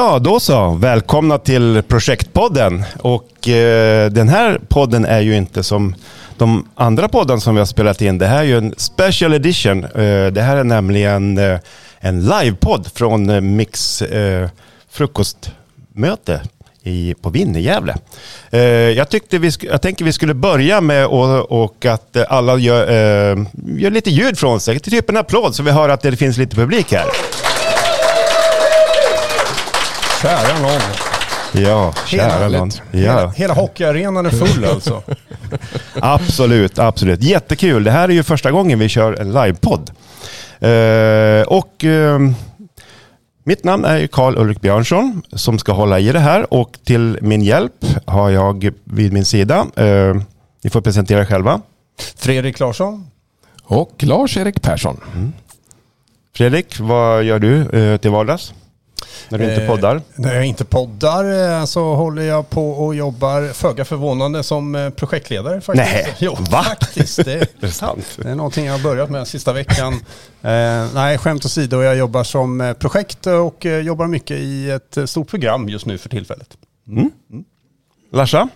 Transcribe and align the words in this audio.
Ja, 0.00 0.18
då 0.18 0.40
så. 0.40 0.70
Välkomna 0.70 1.38
till 1.38 1.82
Projektpodden. 1.88 2.84
Och 3.00 3.48
eh, 3.48 4.10
den 4.10 4.28
här 4.28 4.60
podden 4.68 5.04
är 5.04 5.20
ju 5.20 5.36
inte 5.36 5.62
som 5.62 5.94
de 6.36 6.68
andra 6.74 7.08
podden 7.08 7.40
som 7.40 7.54
vi 7.54 7.58
har 7.58 7.66
spelat 7.66 8.02
in. 8.02 8.18
Det 8.18 8.26
här 8.26 8.38
är 8.38 8.42
ju 8.42 8.58
en 8.58 8.74
special 8.76 9.34
edition. 9.34 9.84
Eh, 9.84 10.26
det 10.26 10.42
här 10.42 10.56
är 10.56 10.64
nämligen 10.64 11.38
eh, 11.38 11.58
en 11.98 12.24
livepodd 12.24 12.86
från 12.94 13.30
eh, 13.30 13.40
Mix 13.40 14.02
eh, 14.02 14.48
frukostmöte 14.90 16.40
i, 16.82 17.14
på 17.22 17.30
Vinn 17.30 17.56
i 17.56 17.60
Gävle. 17.60 17.94
Eh, 18.50 18.60
jag, 18.70 19.08
tyckte 19.08 19.38
vi, 19.38 19.50
jag 19.60 19.82
tänker 19.82 20.04
vi 20.04 20.12
skulle 20.12 20.34
börja 20.34 20.80
med 20.80 21.06
och, 21.06 21.62
och 21.62 21.86
att 21.86 22.16
alla 22.28 22.56
gör, 22.56 22.82
eh, 22.82 23.44
gör 23.76 23.90
lite 23.90 24.10
ljud 24.10 24.38
från 24.38 24.60
sig. 24.60 24.78
Typ 24.78 25.10
en 25.10 25.16
applåd 25.16 25.54
så 25.54 25.62
vi 25.62 25.70
hör 25.70 25.88
att 25.88 26.02
det 26.02 26.16
finns 26.16 26.36
lite 26.36 26.56
publik 26.56 26.92
här. 26.92 27.06
Kära 30.22 30.60
någon. 30.60 30.80
Ja, 31.64 31.92
kära 32.06 32.48
någon. 32.48 32.70
Hela, 32.92 33.20
Ja, 33.22 33.32
hela 33.36 33.54
hockeyarenan 33.54 34.26
är 34.26 34.30
full 34.30 34.64
alltså. 34.64 35.02
absolut, 36.00 36.78
absolut. 36.78 37.22
Jättekul. 37.22 37.84
Det 37.84 37.90
här 37.90 38.08
är 38.08 38.12
ju 38.12 38.22
första 38.22 38.50
gången 38.50 38.78
vi 38.78 38.88
kör 38.88 39.20
en 39.20 39.32
livepodd. 39.32 39.90
Eh, 40.60 41.42
och 41.46 41.84
eh, 41.84 42.18
mitt 43.44 43.64
namn 43.64 43.84
är 43.84 44.06
Karl 44.06 44.38
Ulrik 44.38 44.60
Björnsson 44.60 45.22
som 45.32 45.58
ska 45.58 45.72
hålla 45.72 46.00
i 46.00 46.12
det 46.12 46.18
här 46.18 46.54
och 46.54 46.78
till 46.84 47.18
min 47.22 47.42
hjälp 47.42 47.84
har 48.06 48.30
jag 48.30 48.70
vid 48.84 49.12
min 49.12 49.24
sida, 49.24 49.66
eh, 49.76 50.14
ni 50.62 50.70
får 50.70 50.80
presentera 50.80 51.20
er 51.20 51.24
själva. 51.24 51.60
Fredrik 52.16 52.58
Larsson. 52.60 53.06
Och 53.64 53.94
Lars-Erik 53.98 54.62
Persson. 54.62 55.00
Fredrik, 56.36 56.80
vad 56.80 57.24
gör 57.24 57.38
du 57.38 57.60
eh, 57.78 57.96
till 57.96 58.10
vardags? 58.10 58.52
När 59.28 59.38
du 59.38 59.44
inte 59.44 59.62
Eh, 59.62 59.68
poddar? 59.68 60.02
När 60.14 60.34
jag 60.34 60.44
inte 60.44 60.64
poddar 60.64 61.58
eh, 61.60 61.64
så 61.64 61.94
håller 61.94 62.22
jag 62.22 62.50
på 62.50 62.70
och 62.70 62.94
jobbar 62.94 63.52
föga 63.52 63.84
förvånande 63.84 64.42
som 64.42 64.74
eh, 64.74 64.90
projektledare 64.90 65.60
faktiskt. 65.60 65.92
Nej, 65.92 66.14
jo, 66.18 66.36
va? 66.50 66.62
faktiskt. 66.62 67.24
Det, 67.24 67.46
Det 67.60 67.66
är 67.66 67.70
sant. 67.70 68.06
det 68.16 68.30
är 68.30 68.34
någonting 68.34 68.66
jag 68.66 68.72
har 68.72 68.80
börjat 68.80 69.10
med 69.10 69.28
sista 69.28 69.52
veckan. 69.52 69.92
Eh, 70.42 70.86
nej, 70.94 71.18
skämt 71.18 71.44
åsido, 71.44 71.82
jag 71.82 71.96
jobbar 71.96 72.24
som 72.24 72.60
eh, 72.60 72.72
projekt 72.72 73.26
och 73.26 73.66
eh, 73.66 73.80
jobbar 73.80 74.06
mycket 74.06 74.36
i 74.38 74.70
ett 74.70 74.96
eh, 74.96 75.04
stort 75.04 75.28
program 75.28 75.68
just 75.68 75.86
nu 75.86 75.98
för 75.98 76.08
tillfället. 76.08 76.48
Larsa? 78.12 78.48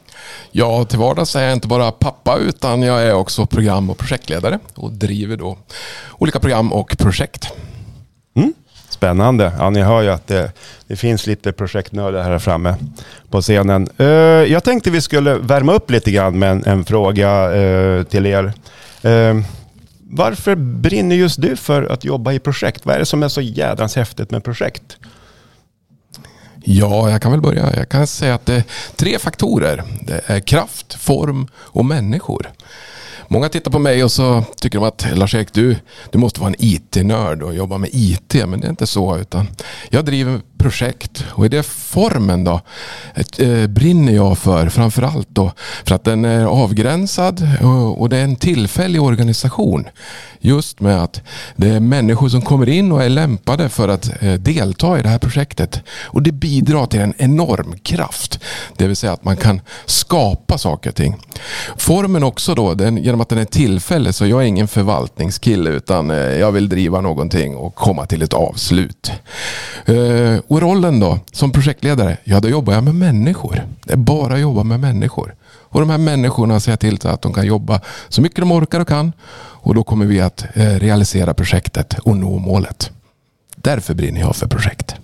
Ja, 0.53 0.85
till 0.85 0.99
vardags 0.99 1.37
är 1.37 1.43
jag 1.43 1.53
inte 1.53 1.69
bara 1.69 1.93
pappa 1.93 2.37
utan 2.39 2.83
jag 2.83 3.03
är 3.03 3.15
också 3.15 3.47
program 3.47 3.91
och 3.91 3.99
projektledare 3.99 4.59
och 4.75 4.93
driver 4.93 5.37
då 5.37 5.59
olika 6.19 6.41
program 6.41 6.73
och 6.73 6.99
projekt. 6.99 7.49
Spännande. 8.95 9.53
Ja, 9.59 9.71
ni 9.71 9.83
hör 9.83 10.03
ju 10.03 10.09
att 10.09 10.27
det, 10.27 10.53
det 10.87 10.97
finns 10.97 11.27
lite 11.27 11.53
projektnördar 11.53 12.23
här 12.23 12.39
framme 12.39 12.77
på 13.31 13.41
scenen. 13.41 13.89
Uh, 14.01 14.07
jag 14.53 14.65
tänkte 14.65 14.91
vi 14.91 15.01
skulle 15.01 15.35
värma 15.35 15.73
upp 15.73 15.91
lite 15.91 16.11
grann 16.11 16.39
med 16.39 16.51
en, 16.51 16.65
en 16.65 16.85
fråga 16.85 17.51
uh, 17.55 18.03
till 18.03 18.27
er. 18.27 18.53
Uh, 19.05 19.45
varför 20.11 20.55
brinner 20.55 21.17
just 21.17 21.43
du 21.43 21.57
för 21.57 21.83
att 21.83 22.05
jobba 22.05 22.33
i 22.33 22.39
projekt? 22.39 22.87
Vad 22.87 22.95
är 22.95 22.99
det 22.99 23.07
som 23.07 23.23
är 23.23 23.29
så 23.29 23.41
jädrans 23.41 23.97
häftigt 23.97 24.31
med 24.31 24.45
projekt? 24.45 24.97
Ja, 26.65 27.11
jag 27.11 27.23
kan 27.23 27.33
väl 27.33 27.41
börja. 27.41 27.77
Jag 27.77 27.89
kan 27.89 28.07
säga 28.07 28.35
att 28.35 28.47
det 28.47 28.55
är 28.55 28.65
tre 28.97 29.19
faktorer. 29.19 29.83
Det 30.01 30.21
är 30.27 30.41
kraft, 30.41 30.95
form 30.95 31.49
och 31.55 31.85
människor. 31.85 32.51
Många 33.29 33.49
tittar 33.49 33.71
på 33.71 33.79
mig 33.79 34.05
och 34.05 34.13
så 34.13 34.45
tycker 34.61 34.79
de 34.79 34.85
att 34.89 35.07
Lars-Erik, 35.15 35.53
du, 35.53 35.77
du 36.11 36.19
måste 36.19 36.41
vara 36.41 36.49
en 36.49 36.57
IT-nörd 36.59 37.43
och 37.43 37.55
jobba 37.55 37.79
med 37.79 37.91
IT. 37.93 38.35
Men 38.35 38.61
det 38.61 38.67
är 38.67 38.71
inte 38.71 38.87
så. 38.87 39.17
utan 39.17 39.47
Jag 39.89 40.05
driver 40.05 40.41
projekt 40.65 41.25
och 41.29 41.47
i 41.47 41.49
det 41.49 41.63
formen 41.63 42.45
då 42.45 42.61
eh, 43.39 43.67
brinner 43.67 44.13
jag 44.13 44.39
för. 44.39 44.69
Framförallt 44.69 45.29
då 45.31 45.53
för 45.85 45.95
att 45.95 46.05
den 46.05 46.25
är 46.25 46.45
avgränsad 46.45 47.49
och, 47.63 48.01
och 48.01 48.09
det 48.09 48.17
är 48.17 48.25
en 48.25 48.37
tillfällig 48.37 49.03
organisation. 49.03 49.85
Just 50.41 50.81
med 50.81 51.03
att 51.03 51.23
det 51.57 51.69
är 51.69 51.81
människor 51.81 52.29
som 52.29 52.43
kommer 52.43 52.69
in 52.69 52.93
och 52.93 53.03
är 53.03 53.09
lämpade 53.09 53.69
för 53.69 53.89
att 53.89 54.23
eh, 54.23 54.33
delta 54.33 54.99
i 54.99 55.03
det 55.03 55.09
här 55.09 55.19
projektet. 55.19 55.81
Och 56.03 56.23
det 56.23 56.33
bidrar 56.33 56.87
till 56.87 57.01
en 57.01 57.15
enorm 57.19 57.79
kraft. 57.83 58.41
Det 58.77 58.87
vill 58.87 58.97
säga 58.97 59.13
att 59.13 59.25
man 59.25 59.37
kan 59.37 59.61
skapa 59.87 60.59
saker 60.59 60.91
och 60.91 60.97
ting. 60.97 61.17
Formen 61.77 62.25
också 62.25 62.55
då, 62.55 62.75
den, 62.75 62.97
genom 62.97 63.21
att 63.21 63.29
den 63.29 63.39
är 63.39 63.45
tillfällig 63.45 64.15
så 64.15 64.27
jag 64.27 64.43
är 64.43 64.47
ingen 64.47 64.69
förvaltningskille 64.69 65.71
utan 65.71 66.11
eh, 66.11 66.17
jag 66.17 66.53
vill 66.53 66.69
driva 66.69 67.01
någonting 67.01 67.57
och 67.57 67.75
komma 67.75 68.07
till 68.07 68.23
ett 68.23 68.35
avslut. 68.35 69.13
Eh, 69.87 70.39
och 70.55 70.61
rollen 70.61 71.01
då 71.01 71.19
som 71.33 71.53
projektledare, 71.53 72.17
ja 72.25 72.41
då 72.41 72.49
jobbar 72.49 72.73
jag 72.73 72.85
med 72.85 72.95
människor. 72.95 73.67
Det 73.85 73.93
är 73.93 73.97
bara 73.97 74.35
att 74.35 74.41
jobba 74.41 74.63
med 74.63 74.81
människor. 74.81 75.35
Och 75.47 75.81
de 75.81 75.91
här 75.91 75.99
människorna 75.99 76.61
ser 76.61 76.77
till 76.77 77.01
så 77.01 77.09
att 77.09 77.23
de 77.23 77.33
kan 77.33 77.47
jobba 77.47 77.81
så 78.09 78.21
mycket 78.23 78.39
de 78.41 78.53
orkar 78.53 78.81
och 78.81 78.89
kan. 78.89 79.13
Och 79.37 79.75
då 79.75 79.85
kommer 79.85 80.07
vi 80.07 80.21
att 80.21 80.45
eh, 80.55 80.65
realisera 80.67 81.35
projektet 81.35 81.99
och 81.99 82.17
nå 82.17 82.39
målet. 82.39 82.91
Därför 83.57 83.95
brinner 83.95 84.21
jag 84.21 84.37
för 84.37 84.47
projekt. 84.47 84.95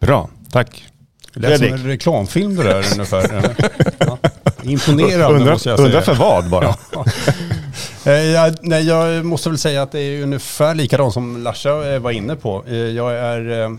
Bra, 0.00 0.28
tack. 0.50 0.84
Det 1.34 1.40
lät 1.40 1.58
som 1.58 1.68
en 1.68 1.86
reklamfilm 1.86 2.56
det 2.56 2.62
där 2.62 2.84
ungefär. 2.92 3.32
eller? 3.32 3.54
Ja. 3.98 4.18
Imponerande 4.62 5.38
Undrar 5.38 5.52
måste 5.52 5.68
jag 5.68 5.78
säga. 5.78 5.86
undra 5.86 6.02
för 6.02 6.14
vad 6.14 6.50
bara. 6.50 6.68
Eh, 6.68 7.04
Eh, 8.06 8.12
jag, 8.12 8.54
nej, 8.60 8.86
jag 8.86 9.24
måste 9.24 9.48
väl 9.48 9.58
säga 9.58 9.82
att 9.82 9.92
det 9.92 10.00
är 10.00 10.22
ungefär 10.22 10.74
likadant 10.74 11.12
som 11.12 11.42
Larsa 11.42 11.94
eh, 11.94 11.98
var 11.98 12.10
inne 12.10 12.36
på. 12.36 12.64
Eh, 12.66 12.74
jag 12.74 13.14
är 13.14 13.78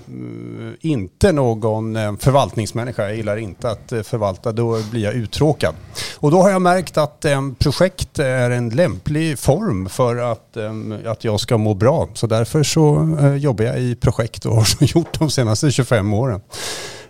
inte 0.82 1.32
någon 1.32 2.18
förvaltningsmänniska. 2.18 3.04
Jag 3.04 3.16
gillar 3.16 3.38
inte 3.38 3.70
att 3.70 3.94
förvalta, 4.04 4.52
då 4.52 4.82
blir 4.92 5.04
jag 5.04 5.14
uttråkad. 5.14 5.76
Och 6.18 6.32
då 6.32 6.42
har 6.42 6.50
jag 6.50 6.62
märkt 6.62 6.98
att 6.98 7.26
projekt 7.60 8.20
är 8.20 8.50
en 8.50 8.70
lämplig 8.70 9.40
form 9.40 9.90
för 9.90 10.32
att, 10.32 10.58
att 11.06 11.24
jag 11.24 11.40
ska 11.40 11.58
må 11.58 11.74
bra. 11.74 12.10
Så 12.14 12.28
därför 12.28 12.64
så 12.64 13.18
jobbar 13.40 13.66
jag 13.66 13.80
i 13.80 13.96
projekt 13.96 14.46
och 14.46 14.56
har 14.56 14.68
gjort 14.80 15.20
de 15.20 15.30
senaste 15.30 15.72
25 15.72 16.14
åren. 16.14 16.42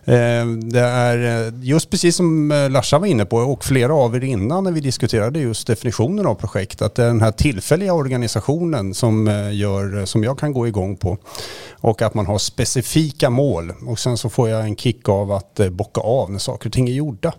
Eh, 0.08 0.46
Det 0.48 0.80
är 0.80 1.46
eh, 1.48 1.54
just 1.62 1.90
precis 1.90 2.16
som 2.16 2.52
eh, 2.52 2.70
Larsa 2.70 3.00
var 3.00 3.08
inne 3.08 3.26
på 3.26 3.38
och 3.38 3.66
flera 3.66 3.94
av 3.94 4.16
er 4.16 4.24
innan 4.24 4.64
när 4.64 4.72
vi 4.72 4.80
diskuterade 4.80 5.40
just 5.40 5.68
definitionen 5.68 6.26
av 6.26 6.36
projekt. 6.36 6.82
Att 6.82 6.96
det 6.96 7.04
är 7.04 7.08
den 7.08 7.22
här 7.22 7.32
tillfälliga 7.32 7.94
organisationen 7.94 8.94
som, 8.94 9.28
gör, 9.54 10.06
som 10.06 10.24
jag 10.24 10.40
kan 10.40 10.54
gå 10.54 10.68
igång 10.68 10.96
på. 10.98 11.18
Och 11.72 12.02
att 12.02 12.14
man 12.14 12.26
har 12.26 12.38
specifika 12.38 13.30
mål. 13.30 13.74
Och 13.88 14.00
sen 14.00 14.18
så 14.18 14.30
får 14.30 14.50
jag 14.50 14.62
en 14.64 14.76
kick 14.76 15.10
av 15.10 15.32
att 15.32 15.60
bocka 15.72 16.02
av 16.02 16.32
när 16.32 16.40
saker 16.40 16.70
och 16.70 16.74
ting 16.74 16.88
är 16.90 16.94
gjorda. 16.94 17.34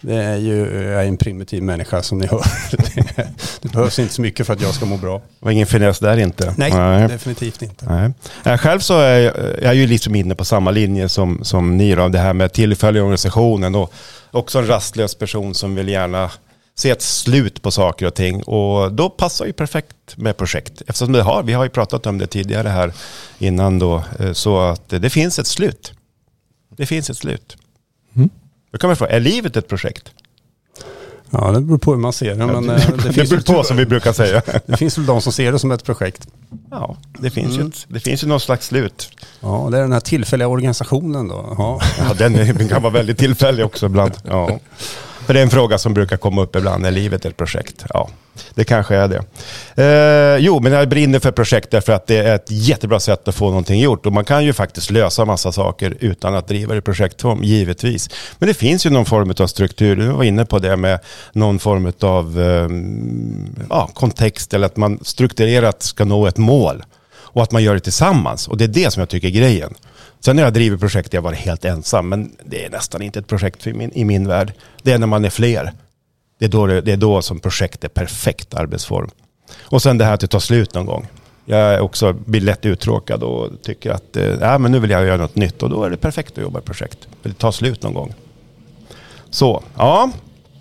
Det 0.00 0.14
är 0.14 0.36
ju, 0.36 0.58
jag 0.82 1.04
är 1.04 1.08
en 1.08 1.16
primitiv 1.16 1.62
människa 1.62 2.02
som 2.02 2.18
ni 2.18 2.26
hör. 2.30 2.42
Det, 2.70 3.28
det 3.62 3.72
behövs 3.72 3.98
inte 3.98 4.14
så 4.14 4.22
mycket 4.22 4.46
för 4.46 4.52
att 4.52 4.60
jag 4.60 4.74
ska 4.74 4.86
må 4.86 4.96
bra. 4.96 5.18
Det 5.18 5.44
var 5.44 5.50
ingen 5.52 5.66
finess 5.66 5.98
där 5.98 6.16
inte. 6.16 6.54
Nej, 6.56 7.08
definitivt 7.08 7.62
inte. 7.62 7.86
Nej. 7.88 8.10
Jag 8.42 8.60
själv 8.60 8.80
så 8.80 8.98
är 8.98 9.20
jag, 9.20 9.34
jag 9.36 9.64
är 9.64 9.72
ju 9.72 9.86
liksom 9.86 10.14
inne 10.14 10.34
på 10.34 10.44
samma 10.44 10.70
linje 10.70 11.08
som, 11.08 11.38
som 11.42 11.76
ni 11.76 11.93
då, 11.96 12.08
det 12.08 12.18
här 12.18 12.32
med 12.32 12.52
tillfällig 12.52 13.02
organisationen 13.02 13.74
och 13.74 13.92
också 14.30 14.58
en 14.58 14.66
rastlös 14.66 15.14
person 15.14 15.54
som 15.54 15.74
vill 15.74 15.88
gärna 15.88 16.30
se 16.74 16.90
ett 16.90 17.02
slut 17.02 17.62
på 17.62 17.70
saker 17.70 18.06
och 18.06 18.14
ting 18.14 18.42
och 18.42 18.92
då 18.92 19.10
passar 19.10 19.46
ju 19.46 19.52
perfekt 19.52 20.16
med 20.16 20.36
projekt 20.36 20.80
eftersom 20.80 21.12
det 21.12 21.22
har, 21.22 21.42
vi 21.42 21.52
har 21.52 21.64
ju 21.64 21.70
pratat 21.70 22.06
om 22.06 22.18
det 22.18 22.26
tidigare 22.26 22.68
här 22.68 22.92
innan 23.38 23.78
då, 23.78 24.04
eh, 24.18 24.32
så 24.32 24.60
att 24.60 24.88
det 24.88 25.10
finns 25.10 25.38
ett 25.38 25.46
slut. 25.46 25.92
Det 26.76 26.86
finns 26.86 27.10
ett 27.10 27.16
slut. 27.16 27.56
Mm. 28.16 28.30
Då 28.70 28.78
kan 28.78 28.88
man 28.88 28.96
fråga, 28.96 29.12
är 29.12 29.20
livet 29.20 29.56
ett 29.56 29.68
projekt? 29.68 30.12
Ja, 31.34 31.50
det 31.52 31.60
beror 31.60 31.78
på 31.78 31.90
hur 31.92 31.98
man 31.98 32.12
ser 32.12 32.34
det. 32.34 32.46
Men, 32.46 32.70
eh, 32.70 32.76
det, 32.76 32.96
det, 32.96 32.96
det 33.08 33.12
finns 33.12 33.30
beror 33.30 33.42
ju- 33.48 33.54
på 33.54 33.64
som 33.64 33.76
vi 33.76 33.86
brukar 33.86 34.12
säga. 34.12 34.42
det 34.66 34.76
finns 34.76 34.98
väl 34.98 35.06
de 35.06 35.20
som 35.20 35.32
ser 35.32 35.52
det 35.52 35.58
som 35.58 35.70
ett 35.72 35.84
projekt. 35.84 36.26
Ja, 36.70 36.96
det 37.18 37.30
finns, 37.30 37.50
ju 37.52 37.54
Mm. 37.56 37.68
ett, 37.68 37.86
det 37.88 38.00
finns 38.00 38.22
ju 38.24 38.28
någon 38.28 38.40
slags 38.40 38.66
slut. 38.66 39.10
Ja, 39.40 39.68
det 39.70 39.78
är 39.78 39.82
den 39.82 39.92
här 39.92 40.00
tillfälliga 40.00 40.48
organisationen 40.48 41.28
då. 41.28 41.54
Ja. 41.58 41.80
Ja, 41.98 42.14
den, 42.18 42.34
är- 42.34 42.52
den 42.54 42.68
kan 42.68 42.82
vara 42.82 42.92
väldigt 42.92 43.18
tillfällig 43.18 43.64
också 43.64 43.86
ibland. 43.86 44.12
Ja. 44.24 44.58
För 45.26 45.34
det 45.34 45.40
är 45.40 45.42
en 45.42 45.50
fråga 45.50 45.78
som 45.78 45.94
brukar 45.94 46.16
komma 46.16 46.42
upp 46.42 46.56
ibland. 46.56 46.82
när 46.82 46.90
livet 46.90 47.24
är 47.24 47.30
ett 47.30 47.36
projekt? 47.36 47.84
Ja, 47.88 48.08
det 48.54 48.64
kanske 48.64 48.96
är 48.96 49.08
det. 49.08 49.22
Eh, 49.82 50.44
jo, 50.44 50.60
men 50.60 50.72
jag 50.72 50.88
brinner 50.88 51.18
för 51.18 51.30
projekt 51.30 51.70
därför 51.70 51.92
att 51.92 52.06
det 52.06 52.16
är 52.16 52.34
ett 52.34 52.50
jättebra 52.50 53.00
sätt 53.00 53.28
att 53.28 53.34
få 53.34 53.44
någonting 53.48 53.80
gjort. 53.80 54.06
Och 54.06 54.12
man 54.12 54.24
kan 54.24 54.44
ju 54.44 54.52
faktiskt 54.52 54.90
lösa 54.90 55.24
massa 55.24 55.52
saker 55.52 55.96
utan 56.00 56.34
att 56.34 56.48
driva 56.48 56.74
det 56.74 56.78
i 56.78 56.80
projektform, 56.80 57.42
givetvis. 57.42 58.10
Men 58.38 58.48
det 58.48 58.54
finns 58.54 58.86
ju 58.86 58.90
någon 58.90 59.04
form 59.04 59.34
av 59.38 59.46
struktur. 59.46 59.96
Du 59.96 60.06
var 60.06 60.24
inne 60.24 60.44
på 60.44 60.58
det 60.58 60.76
med 60.76 60.98
någon 61.32 61.58
form 61.58 61.92
av 62.00 62.40
eh, 62.40 62.68
ja, 63.70 63.90
kontext 63.94 64.54
eller 64.54 64.66
att 64.66 64.76
man 64.76 64.98
strukturerat 65.02 65.82
ska 65.82 66.04
nå 66.04 66.26
ett 66.26 66.38
mål. 66.38 66.84
Och 67.34 67.42
att 67.42 67.52
man 67.52 67.62
gör 67.62 67.74
det 67.74 67.80
tillsammans. 67.80 68.48
Och 68.48 68.56
det 68.56 68.64
är 68.64 68.68
det 68.68 68.92
som 68.92 69.00
jag 69.00 69.08
tycker 69.08 69.28
är 69.28 69.32
grejen. 69.32 69.74
Sen 70.24 70.38
har 70.38 70.44
jag 70.44 70.52
drivit 70.52 70.80
projekt, 70.80 71.12
jag 71.12 71.22
varit 71.22 71.38
helt 71.38 71.64
ensam. 71.64 72.08
Men 72.08 72.36
det 72.44 72.64
är 72.64 72.70
nästan 72.70 73.02
inte 73.02 73.18
ett 73.18 73.26
projekt 73.26 73.66
i 73.66 73.72
min, 73.72 73.92
i 73.92 74.04
min 74.04 74.28
värld. 74.28 74.52
Det 74.82 74.92
är 74.92 74.98
när 74.98 75.06
man 75.06 75.24
är 75.24 75.30
fler. 75.30 75.72
Det 76.38 76.44
är, 76.44 76.48
då 76.48 76.66
det, 76.66 76.80
det 76.80 76.92
är 76.92 76.96
då 76.96 77.22
som 77.22 77.40
projekt 77.40 77.84
är 77.84 77.88
perfekt 77.88 78.54
arbetsform. 78.54 79.10
Och 79.60 79.82
sen 79.82 79.98
det 79.98 80.04
här 80.04 80.14
att 80.14 80.20
det 80.20 80.26
tar 80.26 80.38
slut 80.38 80.74
någon 80.74 80.86
gång. 80.86 81.06
Jag 81.44 81.84
också 81.84 82.12
blir 82.12 82.40
lätt 82.40 82.66
uttråkad 82.66 83.22
och 83.22 83.62
tycker 83.62 83.90
att 83.90 84.16
eh, 84.16 84.58
men 84.58 84.72
nu 84.72 84.78
vill 84.78 84.90
jag 84.90 85.06
göra 85.06 85.16
något 85.16 85.36
nytt 85.36 85.62
och 85.62 85.70
då 85.70 85.84
är 85.84 85.90
det 85.90 85.96
perfekt 85.96 86.38
att 86.38 86.44
jobba 86.44 86.58
i 86.58 86.62
projekt. 86.62 87.08
För 87.22 87.28
det 87.28 87.34
tar 87.34 87.52
slut 87.52 87.82
någon 87.82 87.94
gång. 87.94 88.14
Så, 89.30 89.62
ja. 89.76 90.10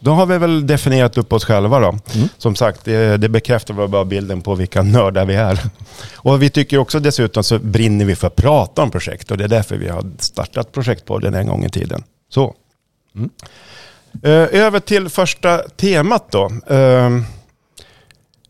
Då 0.04 0.12
har 0.12 0.26
vi 0.26 0.38
väl 0.38 0.68
definierat 0.68 1.18
upp 1.18 1.34
oss 1.34 1.46
själva 1.46 1.80
då. 1.80 1.88
Mm. 1.88 2.30
Som 2.38 2.56
sagt, 2.56 2.86
det, 2.86 3.18
det 3.18 3.30
bekräftar 3.30 3.88
bara 3.88 4.06
bilden 4.06 4.42
på 4.42 4.56
vilka 4.56 4.82
nördar 4.82 5.26
vi 5.26 5.36
är. 5.36 5.60
Och 6.16 6.42
vi 6.42 6.50
tycker 6.50 6.78
också 6.78 7.00
dessutom 7.00 7.44
så 7.44 7.60
brinner 7.60 8.06
vi 8.06 8.16
för 8.16 8.28
att 8.28 8.36
prata 8.36 8.84
om 8.84 8.92
projekt 8.92 9.32
och 9.32 9.38
det 9.38 9.44
är 9.44 9.48
därför 9.48 9.78
vi 9.78 9.90
har 9.90 10.04
startat 10.20 10.72
projektpodden 10.72 11.34
en 11.34 11.48
gång 11.48 11.66
i 11.66 11.70
tiden. 11.70 12.04
Så. 12.30 12.56
Mm. 13.16 13.30
Eh, 14.24 14.62
över 14.62 14.80
till 14.80 15.10
första 15.10 15.58
temat 15.58 16.32
då. 16.32 16.52
Eh, 16.68 17.10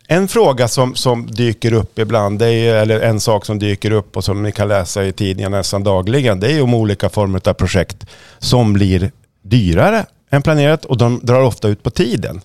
en 0.07 0.27
fråga 0.27 0.67
som, 0.67 0.95
som 0.95 1.27
dyker 1.31 1.73
upp 1.73 1.99
ibland, 1.99 2.39
det 2.39 2.49
är, 2.49 2.75
eller 2.75 2.99
en 2.99 3.19
sak 3.19 3.45
som 3.45 3.59
dyker 3.59 3.91
upp 3.91 4.17
och 4.17 4.23
som 4.23 4.43
ni 4.43 4.51
kan 4.51 4.67
läsa 4.67 5.05
i 5.05 5.11
tidningarna 5.11 5.57
nästan 5.57 5.83
dagligen, 5.83 6.39
det 6.39 6.51
är 6.51 6.61
om 6.61 6.73
olika 6.73 7.09
former 7.09 7.41
av 7.49 7.53
projekt 7.53 8.05
som 8.39 8.73
blir 8.73 9.11
dyrare 9.41 10.05
än 10.33 10.41
planerat 10.41 10.85
och 10.85 10.97
de 10.97 11.19
drar 11.23 11.41
ofta 11.41 11.67
ut 11.67 11.83
på 11.83 11.89
tiden. 11.89 12.41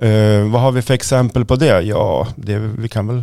Eh, 0.00 0.50
vad 0.50 0.60
har 0.62 0.72
vi 0.72 0.82
för 0.82 0.94
exempel 0.94 1.44
på 1.44 1.56
det? 1.56 1.82
Ja, 1.82 2.28
det, 2.36 2.58
vi 2.58 2.88
kan 2.88 3.06
väl 3.06 3.22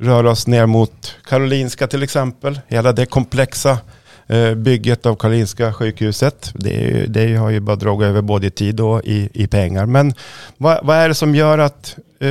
röra 0.00 0.30
oss 0.30 0.46
ner 0.46 0.66
mot 0.66 1.16
Karolinska 1.24 1.86
till 1.86 2.02
exempel. 2.02 2.60
Hela 2.68 2.92
det 2.92 3.06
komplexa 3.06 3.78
eh, 4.26 4.54
bygget 4.54 5.06
av 5.06 5.16
Karolinska 5.16 5.72
sjukhuset. 5.72 6.52
Det, 6.54 7.06
det 7.08 7.36
har 7.36 7.50
ju 7.50 7.60
bara 7.60 7.76
dragit 7.76 8.06
över 8.06 8.22
både 8.22 8.46
i 8.46 8.50
tid 8.50 8.80
och 8.80 9.04
i, 9.04 9.28
i 9.32 9.46
pengar. 9.46 9.86
Men 9.86 10.14
vad, 10.56 10.86
vad 10.86 10.96
är 10.96 11.08
det 11.08 11.14
som 11.14 11.34
gör 11.34 11.58
att 11.58 11.96
eh, 12.20 12.28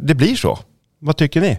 det 0.00 0.14
blir 0.14 0.36
så? 0.36 0.58
Vad 0.98 1.16
tycker 1.16 1.40
ni? 1.40 1.58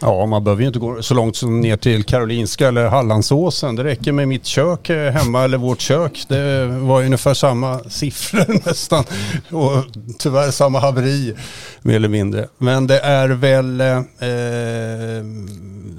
Ja, 0.00 0.26
man 0.26 0.44
behöver 0.44 0.62
ju 0.62 0.66
inte 0.66 0.78
gå 0.78 1.02
så 1.02 1.14
långt 1.14 1.36
som 1.36 1.60
ner 1.60 1.76
till 1.76 2.04
Karolinska 2.04 2.68
eller 2.68 2.86
Hallandsåsen. 2.86 3.76
Det 3.76 3.84
räcker 3.84 4.12
med 4.12 4.28
mitt 4.28 4.46
kök 4.46 4.90
eh, 4.90 5.12
hemma 5.12 5.44
eller 5.44 5.58
vårt 5.58 5.80
kök. 5.80 6.24
Det 6.28 6.66
var 6.66 7.04
ungefär 7.04 7.34
samma 7.34 7.78
siffror 7.78 8.60
nästan. 8.66 9.04
Och 9.50 9.84
tyvärr 10.18 10.50
samma 10.50 10.80
haveri 10.80 11.34
mer 11.82 11.96
eller 11.96 12.08
mindre. 12.08 12.48
Men 12.58 12.86
det 12.86 13.00
är 13.00 13.28
väl 13.28 13.80
eh, 13.80 13.96
eh, 13.98 15.24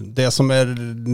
det 0.05 0.31
som 0.31 0.51
är 0.51 0.65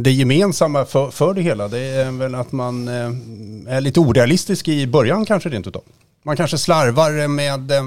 det 0.04 0.12
gemensamma 0.12 0.86
för, 0.86 1.12
för 1.12 1.34
det 1.34 1.42
hela. 1.42 1.68
Det 1.68 1.80
är 1.80 2.12
väl 2.12 2.36
att 2.36 2.52
man 2.52 2.88
eh, 2.88 3.74
är 3.76 3.82
lite 3.82 4.00
orealistisk 4.00 4.68
i 4.68 4.88
början 4.88 5.26
kanske 5.26 5.50
rent 5.50 5.68
utav. 5.68 5.84
Man 6.24 6.38
kanske 6.38 6.58
slarvar 6.58 7.28
med 7.28 7.72
eh, 7.72 7.84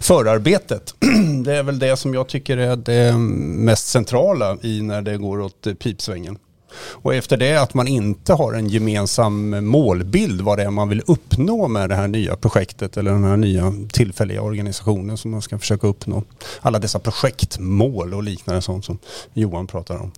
förarbetet. 0.00 0.94
Det 1.44 1.56
är 1.56 1.62
väl 1.62 1.78
det 1.78 1.96
som 1.96 2.14
jag 2.14 2.28
tycker 2.28 2.56
är 2.56 2.76
det 2.76 3.18
mest 3.18 3.86
centrala 3.86 4.56
i 4.62 4.82
när 4.82 5.02
det 5.02 5.16
går 5.16 5.40
åt 5.40 5.66
eh, 5.66 5.74
pipsvängen. 5.74 6.38
Och 6.76 7.14
efter 7.14 7.36
det 7.36 7.56
att 7.56 7.74
man 7.74 7.88
inte 7.88 8.32
har 8.32 8.52
en 8.52 8.68
gemensam 8.68 9.66
målbild 9.66 10.40
vad 10.40 10.58
det 10.58 10.64
är 10.64 10.70
man 10.70 10.88
vill 10.88 11.02
uppnå 11.06 11.68
med 11.68 11.88
det 11.88 11.94
här 11.94 12.08
nya 12.08 12.36
projektet 12.36 12.96
eller 12.96 13.10
den 13.10 13.24
här 13.24 13.36
nya 13.36 13.72
tillfälliga 13.92 14.42
organisationen 14.42 15.16
som 15.16 15.30
man 15.30 15.42
ska 15.42 15.58
försöka 15.58 15.86
uppnå. 15.86 16.22
Alla 16.60 16.78
dessa 16.78 16.98
projektmål 16.98 18.14
och 18.14 18.22
liknande 18.22 18.62
sånt 18.62 18.84
som 18.84 18.98
Johan 19.34 19.66
pratar 19.66 19.96
om. 19.96 20.12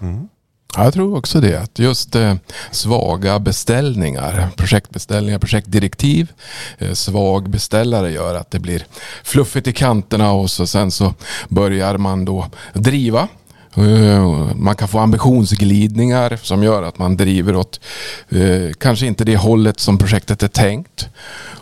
Mm. 0.00 0.28
Jag 0.76 0.94
tror 0.94 1.16
också 1.16 1.40
det. 1.40 1.60
Att 1.60 1.78
just 1.78 2.14
eh, 2.14 2.34
svaga 2.70 3.38
beställningar, 3.38 4.48
projektbeställningar, 4.56 5.38
projektdirektiv, 5.38 6.32
eh, 6.78 6.92
svag 6.92 7.50
beställare 7.50 8.10
gör 8.10 8.34
att 8.34 8.50
det 8.50 8.58
blir 8.58 8.86
fluffigt 9.24 9.66
i 9.66 9.72
kanterna 9.72 10.32
och 10.32 10.50
så, 10.50 10.66
sen 10.66 10.90
så 10.90 11.14
börjar 11.48 11.98
man 11.98 12.24
då 12.24 12.46
driva. 12.72 13.28
Eh, 13.76 14.54
man 14.56 14.76
kan 14.76 14.88
få 14.88 14.98
ambitionsglidningar 14.98 16.38
som 16.42 16.62
gör 16.62 16.82
att 16.82 16.98
man 16.98 17.16
driver 17.16 17.56
åt 17.56 17.80
eh, 18.28 18.72
kanske 18.78 19.06
inte 19.06 19.24
det 19.24 19.36
hållet 19.36 19.80
som 19.80 19.98
projektet 19.98 20.42
är 20.42 20.48
tänkt. 20.48 21.08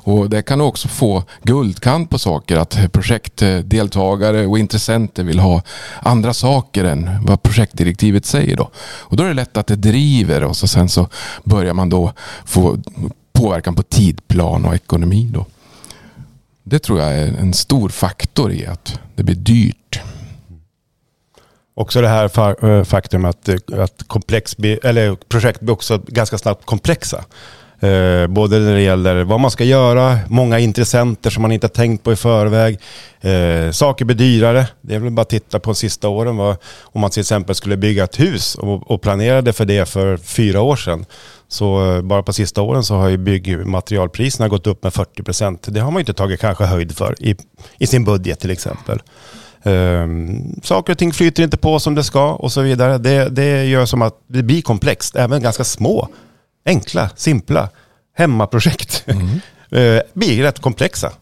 Och 0.04 0.30
det 0.30 0.42
kan 0.42 0.60
också 0.60 0.88
få 0.88 1.24
guldkant 1.42 2.10
på 2.10 2.18
saker 2.18 2.56
att 2.56 2.78
projektdeltagare 2.92 4.46
och 4.46 4.58
intressenter 4.58 5.24
vill 5.24 5.38
ha 5.38 5.62
andra 6.02 6.34
saker 6.34 6.84
än 6.84 7.10
vad 7.22 7.42
projektdirektivet 7.42 8.26
säger 8.26 8.56
då. 8.56 8.70
Och 8.76 9.16
då 9.16 9.24
är 9.24 9.28
det 9.28 9.34
lätt 9.34 9.56
att 9.56 9.66
det 9.66 9.76
driver 9.76 10.44
och 10.44 10.56
så 10.56 10.68
sen 10.68 10.88
så 10.88 11.08
börjar 11.44 11.74
man 11.74 11.88
då 11.88 12.12
få 12.44 12.78
påverkan 13.32 13.74
på 13.74 13.82
tidplan 13.82 14.64
och 14.64 14.74
ekonomi 14.74 15.30
då. 15.34 15.46
Det 16.64 16.78
tror 16.78 17.00
jag 17.00 17.18
är 17.18 17.26
en 17.26 17.52
stor 17.52 17.88
faktor 17.88 18.52
i 18.52 18.66
att 18.66 18.98
det 19.14 19.22
blir 19.22 19.36
dyrt. 19.36 20.00
Också 21.82 22.00
det 22.00 22.08
här 22.08 22.28
fa- 22.28 22.78
eh, 22.78 22.84
faktum 22.84 23.24
att, 23.24 23.48
eh, 23.48 23.56
att 23.78 24.02
komplex, 24.06 24.56
eller 24.82 25.14
projekt 25.28 25.60
blir 25.60 25.72
också 25.72 26.00
ganska 26.06 26.38
snabbt 26.38 26.64
komplexa. 26.66 27.24
Eh, 27.80 28.26
både 28.26 28.58
när 28.58 28.74
det 28.74 28.80
gäller 28.82 29.24
vad 29.24 29.40
man 29.40 29.50
ska 29.50 29.64
göra, 29.64 30.18
många 30.28 30.58
intressenter 30.58 31.30
som 31.30 31.42
man 31.42 31.52
inte 31.52 31.64
har 31.64 31.68
tänkt 31.68 32.04
på 32.04 32.12
i 32.12 32.16
förväg. 32.16 32.78
Eh, 33.20 33.70
saker 33.70 34.04
blir 34.04 34.16
dyrare. 34.16 34.66
Det 34.80 34.94
är 34.94 34.98
väl 34.98 35.10
bara 35.12 35.22
att 35.22 35.28
titta 35.28 35.58
på 35.60 35.70
de 35.70 35.74
sista 35.74 36.08
åren. 36.08 36.40
Om 36.82 37.00
man 37.00 37.10
till 37.10 37.20
exempel 37.20 37.54
skulle 37.54 37.76
bygga 37.76 38.04
ett 38.04 38.20
hus 38.20 38.54
och, 38.54 38.90
och 38.90 39.02
planerade 39.02 39.52
för 39.52 39.64
det 39.64 39.88
för 39.88 40.16
fyra 40.16 40.60
år 40.60 40.76
sedan. 40.76 41.04
Så 41.48 41.94
eh, 41.96 42.02
bara 42.02 42.22
på 42.22 42.32
sista 42.32 42.62
åren 42.62 42.84
så 42.84 42.94
har 42.94 43.08
ju 43.08 43.16
byggmaterialpriserna 43.16 44.48
gått 44.48 44.66
upp 44.66 44.82
med 44.82 44.94
40 44.94 45.22
procent. 45.22 45.66
Det 45.70 45.80
har 45.80 45.90
man 45.90 45.98
ju 45.98 46.00
inte 46.02 46.14
tagit 46.14 46.40
kanske 46.40 46.64
höjd 46.64 46.96
för 46.96 47.14
i, 47.20 47.36
i 47.78 47.86
sin 47.86 48.04
budget 48.04 48.40
till 48.40 48.50
exempel. 48.50 49.02
Um, 49.64 50.60
saker 50.62 50.92
och 50.92 50.98
ting 50.98 51.12
flyter 51.12 51.42
inte 51.42 51.56
på 51.56 51.80
som 51.80 51.94
det 51.94 52.04
ska 52.04 52.32
och 52.32 52.52
så 52.52 52.60
vidare. 52.60 52.98
Det, 52.98 53.28
det 53.28 53.64
gör 53.64 53.86
som 53.86 54.02
att 54.02 54.14
det 54.26 54.42
blir 54.42 54.62
komplext. 54.62 55.16
Även 55.16 55.42
ganska 55.42 55.64
små, 55.64 56.08
enkla, 56.66 57.10
simpla 57.16 57.68
hemmaprojekt 58.16 59.04
eh, 59.70 60.00
blir 60.12 60.42
rätt 60.42 60.58
komplexa. 60.58 61.12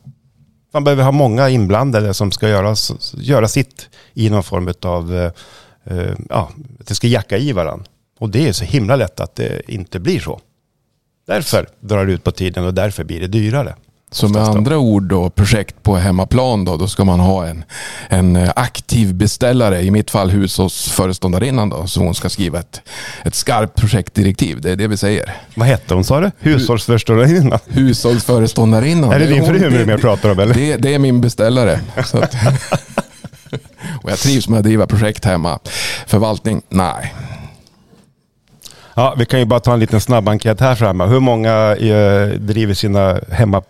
Man 0.73 0.85
behöver 0.85 1.05
ha 1.05 1.13
många 1.13 1.49
inblandade 1.49 2.15
som 2.15 2.33
ska 2.33 2.49
göra, 2.49 2.75
göra 3.15 3.49
sitt 3.49 3.89
i 4.15 4.31
någon 4.31 4.43
form 4.43 4.73
av, 4.83 5.17
eh, 5.17 5.33
eh, 5.85 6.15
ja, 6.29 6.51
att 6.81 6.87
det 6.87 6.95
ska 6.95 7.07
jacka 7.07 7.39
i 7.39 7.53
varandra. 7.53 7.87
Och 8.19 8.31
det 8.31 8.49
är 8.49 8.53
så 8.53 8.65
himla 8.65 8.97
lätt 8.97 9.21
att 9.21 9.37
det 9.37 9.71
inte 9.71 10.01
blir 10.01 10.21
så. 10.21 10.41
Därför 11.27 11.69
drar 11.81 12.07
det 12.07 12.13
ut 12.13 12.25
på 12.25 12.33
tiden 12.33 12.65
och 12.65 12.75
därför 12.75 13.05
blir 13.05 13.21
det 13.21 13.27
dyrare. 13.27 13.75
Så 14.13 14.29
med 14.29 14.43
andra 14.43 14.79
ord 14.79 15.03
då, 15.03 15.31
projekt 15.31 15.83
på 15.83 15.97
hemmaplan 15.97 16.65
då, 16.65 16.77
då 16.77 16.89
ska 16.89 17.05
man 17.05 17.21
ha 17.21 17.47
en, 17.47 17.65
en 18.09 18.37
eh, 18.37 18.51
aktiv 18.57 19.15
beställare, 19.15 19.83
i 19.83 19.91
mitt 19.91 20.11
fall 20.11 20.31
hushållsföreståndarinnan 20.31 21.69
då, 21.69 21.87
så 21.87 22.01
hon 22.01 22.15
ska 22.15 22.29
skriva 22.29 22.59
ett, 22.59 22.83
ett 23.25 23.35
skarpt 23.35 23.75
projektdirektiv. 23.81 24.61
Det 24.61 24.71
är 24.71 24.77
det 24.77 24.89
vi 24.89 24.97
säger. 24.97 25.37
Vad 25.55 25.69
hette 25.69 25.95
hon 25.95 26.05
sa 26.05 26.21
du? 26.21 26.31
Hushållsföreståndarinnan? 26.39 27.59
Hushållsföreståndarinnan. 27.67 29.13
Är 29.13 29.19
det 29.19 29.27
din 29.27 29.41
hon- 29.41 29.49
fru 29.59 29.71
nu 29.71 29.85
jag 29.91 30.01
pratar 30.01 30.31
om 30.31 30.39
eller? 30.39 30.55
Det, 30.55 30.77
det 30.77 30.95
är 30.95 30.99
min 30.99 31.21
beställare. 31.21 31.81
Och 34.03 34.11
jag 34.11 34.19
trivs 34.19 34.49
med 34.49 34.59
att 34.59 34.65
driva 34.65 34.87
projekt 34.87 35.25
hemma. 35.25 35.59
Förvaltning? 36.07 36.63
Nej. 36.69 37.15
Ja, 38.95 39.15
vi 39.19 39.27
kan 39.27 39.39
ju 39.39 39.45
bara 39.45 39.61
ta 39.61 39.73
en 39.73 39.81
liten 39.81 40.01
snabb 40.01 40.29
enkät 40.29 40.61
här 40.61 40.75
framme. 40.75 41.07
Hur 41.07 41.21
många 41.21 41.77
eh, 41.77 42.29
driver 42.29 42.75
sina 42.75 43.21
hemma 43.31 43.63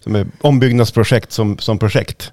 som 0.00 0.16
är 0.16 0.26
ombyggnadsprojekt 0.40 1.32
som, 1.32 1.58
som 1.58 1.78
projekt? 1.78 2.32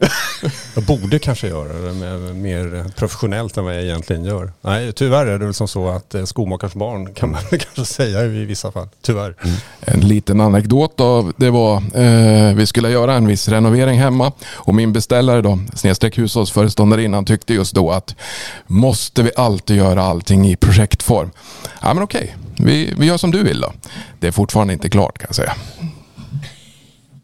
Jag 0.74 0.84
borde 0.84 1.18
kanske 1.18 1.48
göra 1.48 1.72
det 1.72 1.92
mer 2.34 2.84
professionellt 2.96 3.56
än 3.56 3.64
vad 3.64 3.74
jag 3.74 3.82
egentligen 3.82 4.24
gör. 4.24 4.52
Nej, 4.60 4.92
tyvärr 4.92 5.26
är 5.26 5.38
det 5.38 5.44
väl 5.44 5.54
som 5.54 5.68
så 5.68 5.88
att 5.88 6.14
eh, 6.14 6.24
skomakarens 6.24 6.74
barn 6.74 7.14
kan 7.14 7.30
man 7.30 7.40
kanske 7.50 7.84
säga 7.84 8.24
i 8.24 8.44
vissa 8.44 8.72
fall. 8.72 8.88
Tyvärr. 9.02 9.34
Mm. 9.44 9.56
En 9.80 10.00
liten 10.00 10.40
anekdot 10.40 11.00
av 11.00 11.32
det 11.36 11.50
var 11.50 11.76
eh, 11.94 12.54
vi 12.54 12.66
skulle 12.66 12.90
göra 12.90 13.14
en 13.14 13.26
viss 13.26 13.48
renovering 13.48 13.98
hemma 13.98 14.32
och 14.54 14.74
min 14.74 14.92
beställare 14.92 15.42
då, 15.42 15.58
snedstreck 15.74 16.18
hushållsföreståndarinnan 16.18 17.24
tyckte 17.24 17.54
just 17.54 17.74
då 17.74 17.90
att 17.90 18.14
måste 18.66 19.22
vi 19.22 19.30
alltid 19.36 19.76
göra 19.76 20.02
allting 20.02 20.48
i 20.48 20.56
projektform? 20.56 21.30
Ja 21.82 21.94
men 21.94 22.02
okej, 22.02 22.36
vi, 22.56 22.94
vi 22.98 23.06
gör 23.06 23.16
som 23.16 23.30
du 23.30 23.42
vill 23.42 23.60
då. 23.60 23.72
Det 24.20 24.26
är 24.26 24.32
fortfarande 24.32 24.72
inte 24.72 24.90
klart 24.90 25.18
kan 25.18 25.26
jag 25.28 25.36
säga. 25.36 25.54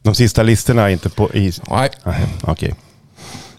De 0.05 0.15
sista 0.15 0.43
listorna 0.43 0.83
är 0.83 0.89
inte 0.89 1.11
på... 1.11 1.35
I, 1.35 1.53
Nej. 1.71 1.91
Okej. 2.43 2.75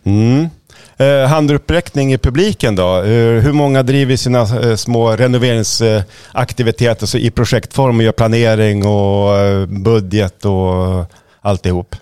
Mm. 0.03 0.49
Eh, 0.97 1.27
handuppräckning 1.27 2.13
i 2.13 2.17
publiken 2.17 2.75
då. 2.75 2.97
Eh, 2.97 3.41
hur 3.41 3.51
många 3.51 3.83
driver 3.83 4.15
sina 4.15 4.41
eh, 4.41 4.75
små 4.75 5.15
renoveringsaktiviteter 5.15 7.05
så 7.05 7.17
i 7.17 7.31
projektform 7.31 7.97
och 7.97 8.03
gör 8.03 8.11
planering 8.11 8.85
och 8.85 9.67
budget 9.67 10.45
och 10.45 11.05
alltihop? 11.41 11.95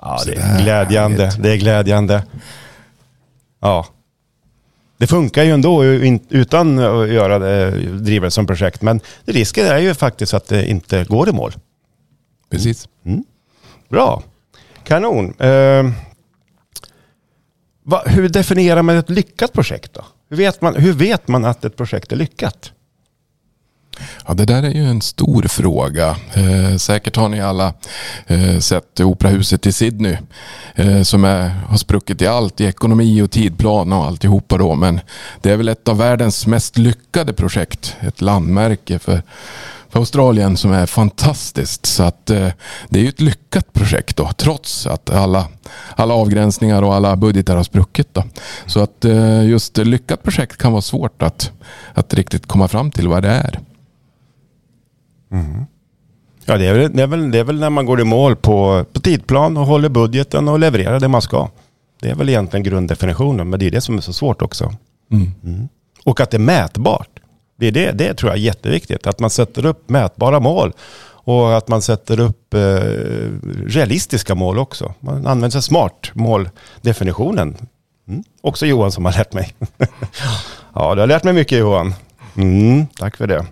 Ja, 0.00 0.20
det 0.26 0.34
är 0.34 0.62
glädjande. 0.62 1.32
Det 1.38 1.52
är 1.52 1.56
glädjande. 1.56 2.22
Ja. 3.60 3.86
Det 4.98 5.06
funkar 5.06 5.42
ju 5.42 5.50
ändå 5.50 5.84
utan 6.28 6.78
att 6.78 7.08
göra 7.08 7.38
det 7.38 8.30
som 8.30 8.46
projekt. 8.46 8.82
Men 8.82 9.00
risken 9.24 9.66
är 9.66 9.78
ju 9.78 9.94
faktiskt 9.94 10.34
att 10.34 10.48
det 10.48 10.66
inte 10.66 11.04
går 11.04 11.28
i 11.28 11.32
mål. 11.32 11.52
Precis. 12.52 12.88
Bra. 13.88 14.22
Kanon. 14.84 15.34
Eh, 15.38 15.90
va, 17.82 18.02
hur 18.06 18.28
definierar 18.28 18.82
man 18.82 18.96
ett 18.96 19.10
lyckat 19.10 19.52
projekt 19.52 19.94
då? 19.94 20.04
Hur 20.30 20.36
vet, 20.36 20.62
man, 20.62 20.76
hur 20.76 20.92
vet 20.92 21.28
man 21.28 21.44
att 21.44 21.64
ett 21.64 21.76
projekt 21.76 22.12
är 22.12 22.16
lyckat? 22.16 22.72
Ja, 24.26 24.34
det 24.34 24.44
där 24.44 24.62
är 24.62 24.70
ju 24.70 24.84
en 24.84 25.00
stor 25.00 25.42
fråga. 25.42 26.16
Eh, 26.32 26.76
säkert 26.76 27.16
har 27.16 27.28
ni 27.28 27.40
alla 27.40 27.74
eh, 28.26 28.58
sett 28.58 29.00
operahuset 29.00 29.66
i 29.66 29.72
Sydney 29.72 30.16
eh, 30.74 31.02
som 31.02 31.24
är, 31.24 31.48
har 31.48 31.76
spruckit 31.76 32.22
i 32.22 32.26
allt, 32.26 32.60
i 32.60 32.64
ekonomi 32.64 33.22
och 33.22 33.30
tidplan 33.30 33.92
och 33.92 34.04
alltihopa 34.04 34.58
då. 34.58 34.74
Men 34.74 35.00
det 35.40 35.50
är 35.50 35.56
väl 35.56 35.68
ett 35.68 35.88
av 35.88 35.98
världens 35.98 36.46
mest 36.46 36.78
lyckade 36.78 37.32
projekt. 37.32 37.96
Ett 38.00 38.20
landmärke 38.20 38.98
för, 38.98 39.22
för 39.92 39.98
Australien 39.98 40.56
som 40.56 40.72
är 40.72 40.86
fantastiskt. 40.86 41.86
Så 41.86 42.02
att 42.02 42.30
eh, 42.30 42.48
det 42.88 42.98
är 42.98 43.02
ju 43.02 43.08
ett 43.08 43.20
lyckat 43.20 43.72
projekt 43.72 44.16
då, 44.16 44.30
trots 44.36 44.86
att 44.86 45.10
alla, 45.10 45.46
alla 45.96 46.14
avgränsningar 46.14 46.82
och 46.82 46.94
alla 46.94 47.16
budgetar 47.16 47.56
har 47.56 47.64
spruckit. 47.64 48.14
Då. 48.14 48.24
Så 48.66 48.80
att 48.80 49.04
eh, 49.04 49.44
just 49.44 49.78
lyckat 49.78 50.22
projekt 50.22 50.56
kan 50.56 50.72
vara 50.72 50.82
svårt 50.82 51.22
att, 51.22 51.52
att 51.94 52.14
riktigt 52.14 52.46
komma 52.46 52.68
fram 52.68 52.90
till 52.90 53.08
vad 53.08 53.22
det 53.22 53.28
är. 53.28 53.60
Mm. 55.32 55.64
Ja, 56.44 56.58
det 56.58 56.66
är, 56.66 56.74
väl, 56.74 56.96
det, 56.96 57.02
är 57.02 57.06
väl, 57.06 57.30
det 57.30 57.38
är 57.38 57.44
väl 57.44 57.60
när 57.60 57.70
man 57.70 57.86
går 57.86 58.00
i 58.00 58.04
mål 58.04 58.36
på, 58.36 58.84
på 58.92 59.00
tidplan 59.00 59.56
och 59.56 59.66
håller 59.66 59.88
budgeten 59.88 60.48
och 60.48 60.58
levererar 60.58 61.00
det 61.00 61.08
man 61.08 61.22
ska. 61.22 61.48
Det 62.00 62.10
är 62.10 62.14
väl 62.14 62.28
egentligen 62.28 62.64
grunddefinitionen, 62.64 63.50
men 63.50 63.60
det 63.60 63.66
är 63.66 63.70
det 63.70 63.80
som 63.80 63.96
är 63.96 64.00
så 64.00 64.12
svårt 64.12 64.42
också. 64.42 64.72
Mm. 65.10 65.30
Mm. 65.44 65.68
Och 66.04 66.20
att 66.20 66.30
det 66.30 66.36
är 66.36 66.38
mätbart. 66.38 67.11
Det, 67.62 67.68
är 67.68 67.72
det, 67.72 67.92
det 67.92 68.14
tror 68.14 68.30
jag 68.30 68.38
är 68.38 68.42
jätteviktigt, 68.42 69.06
att 69.06 69.20
man 69.20 69.30
sätter 69.30 69.66
upp 69.66 69.88
mätbara 69.88 70.40
mål. 70.40 70.72
Och 71.24 71.56
att 71.56 71.68
man 71.68 71.82
sätter 71.82 72.20
upp 72.20 72.54
eh, 72.54 72.60
realistiska 73.66 74.34
mål 74.34 74.58
också. 74.58 74.94
Man 75.00 75.26
använder 75.26 75.50
sig 75.50 75.62
smart 75.62 76.10
måldefinitionen. 76.14 77.56
Mm. 78.08 78.24
Också 78.40 78.66
Johan 78.66 78.92
som 78.92 79.04
har 79.04 79.12
lärt 79.12 79.32
mig. 79.32 79.54
ja, 80.74 80.94
du 80.94 81.00
har 81.00 81.06
lärt 81.06 81.24
mig 81.24 81.32
mycket 81.32 81.58
Johan. 81.58 81.94
Mm, 82.36 82.86
tack 82.86 83.16
för 83.16 83.26
det. 83.26 83.44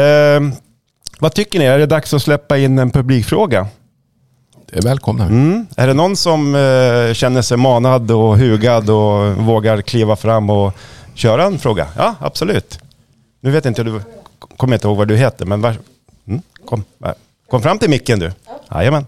Eh, 0.00 0.40
vad 1.18 1.34
tycker 1.34 1.58
ni? 1.58 1.64
Är 1.64 1.78
det 1.78 1.86
dags 1.86 2.14
att 2.14 2.22
släppa 2.22 2.58
in 2.58 2.78
en 2.78 2.90
publikfråga? 2.90 3.66
Det 4.66 4.78
är 4.78 4.82
välkomna. 4.82 5.24
Mm. 5.24 5.66
Är 5.76 5.86
det 5.86 5.94
någon 5.94 6.16
som 6.16 6.54
eh, 6.54 7.14
känner 7.14 7.42
sig 7.42 7.56
manad 7.56 8.10
och 8.10 8.38
hugad 8.38 8.90
och 8.90 9.36
vågar 9.36 9.82
kliva 9.82 10.16
fram 10.16 10.50
och 10.50 10.72
köra 11.14 11.44
en 11.44 11.58
fråga? 11.58 11.86
Ja, 11.96 12.14
absolut. 12.20 12.83
Nu 13.44 13.50
vet 13.50 13.66
inte 13.66 13.82
du, 13.82 14.00
kommer 14.56 14.74
inte 14.74 14.86
ihåg 14.86 14.96
vad 14.96 15.08
du 15.08 15.16
heter, 15.16 15.46
men 15.46 15.60
var, 15.60 15.76
mm, 16.26 16.42
kom, 16.64 16.84
kom 17.48 17.62
fram 17.62 17.78
till 17.78 17.90
micken 17.90 18.18
du. 18.18 18.32
Jajamän. 18.70 19.06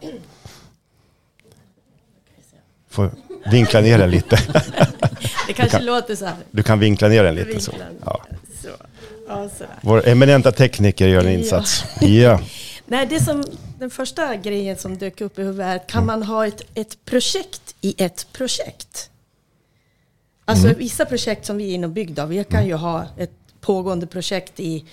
Får 2.88 3.10
vinkla 3.50 3.80
ner 3.80 3.98
den 3.98 4.10
lite. 4.10 4.36
Det 5.46 5.52
kanske 5.52 5.76
kan, 5.76 5.86
låter 5.86 6.16
så 6.16 6.24
här. 6.24 6.34
Du 6.50 6.62
kan 6.62 6.78
vinkla 6.78 7.08
ner 7.08 7.24
den 7.24 7.34
lite 7.34 7.60
så. 7.60 7.72
Ja. 8.04 8.22
Ja, 9.28 9.48
Vår 9.80 10.08
eminenta 10.08 10.52
tekniker 10.52 11.08
gör 11.08 11.24
en 11.24 11.32
insats. 11.32 11.84
Ja. 12.00 12.08
ja. 12.08 12.40
Nej, 12.86 13.06
det 13.06 13.20
som, 13.20 13.44
den 13.78 13.90
första 13.90 14.36
grejen 14.36 14.76
som 14.76 14.98
dök 14.98 15.20
upp 15.20 15.38
i 15.38 15.42
huvudet 15.42 15.66
är, 15.66 15.88
kan 15.88 16.06
man 16.06 16.22
ha 16.22 16.46
ett, 16.46 16.62
ett 16.74 17.04
projekt 17.04 17.74
i 17.80 17.94
ett 17.98 18.26
projekt? 18.32 19.10
Alltså 20.44 20.66
mm. 20.66 20.78
vissa 20.78 21.04
projekt 21.04 21.46
som 21.46 21.56
vi 21.56 21.70
är 21.70 21.74
inom 21.74 21.92
Byggda, 21.92 22.26
vi 22.26 22.44
kan 22.44 22.66
ju 22.66 22.74
ha 22.74 23.06
ett 23.16 23.30
pågående 23.66 24.06
projekt 24.06 24.60
i 24.60 24.84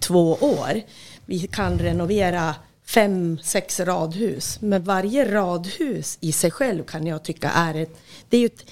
två 0.00 0.34
år. 0.34 0.82
Vi 1.26 1.46
kan 1.46 1.78
renovera 1.78 2.54
fem, 2.86 3.38
sex 3.42 3.80
radhus. 3.80 4.58
Men 4.60 4.84
varje 4.84 5.32
radhus 5.32 6.18
i 6.20 6.32
sig 6.32 6.50
själv 6.50 6.84
kan 6.84 7.06
jag 7.06 7.22
tycka 7.22 7.50
är 7.50 7.74
ett, 7.74 7.96
det 8.28 8.36
är 8.36 8.46
ett, 8.46 8.64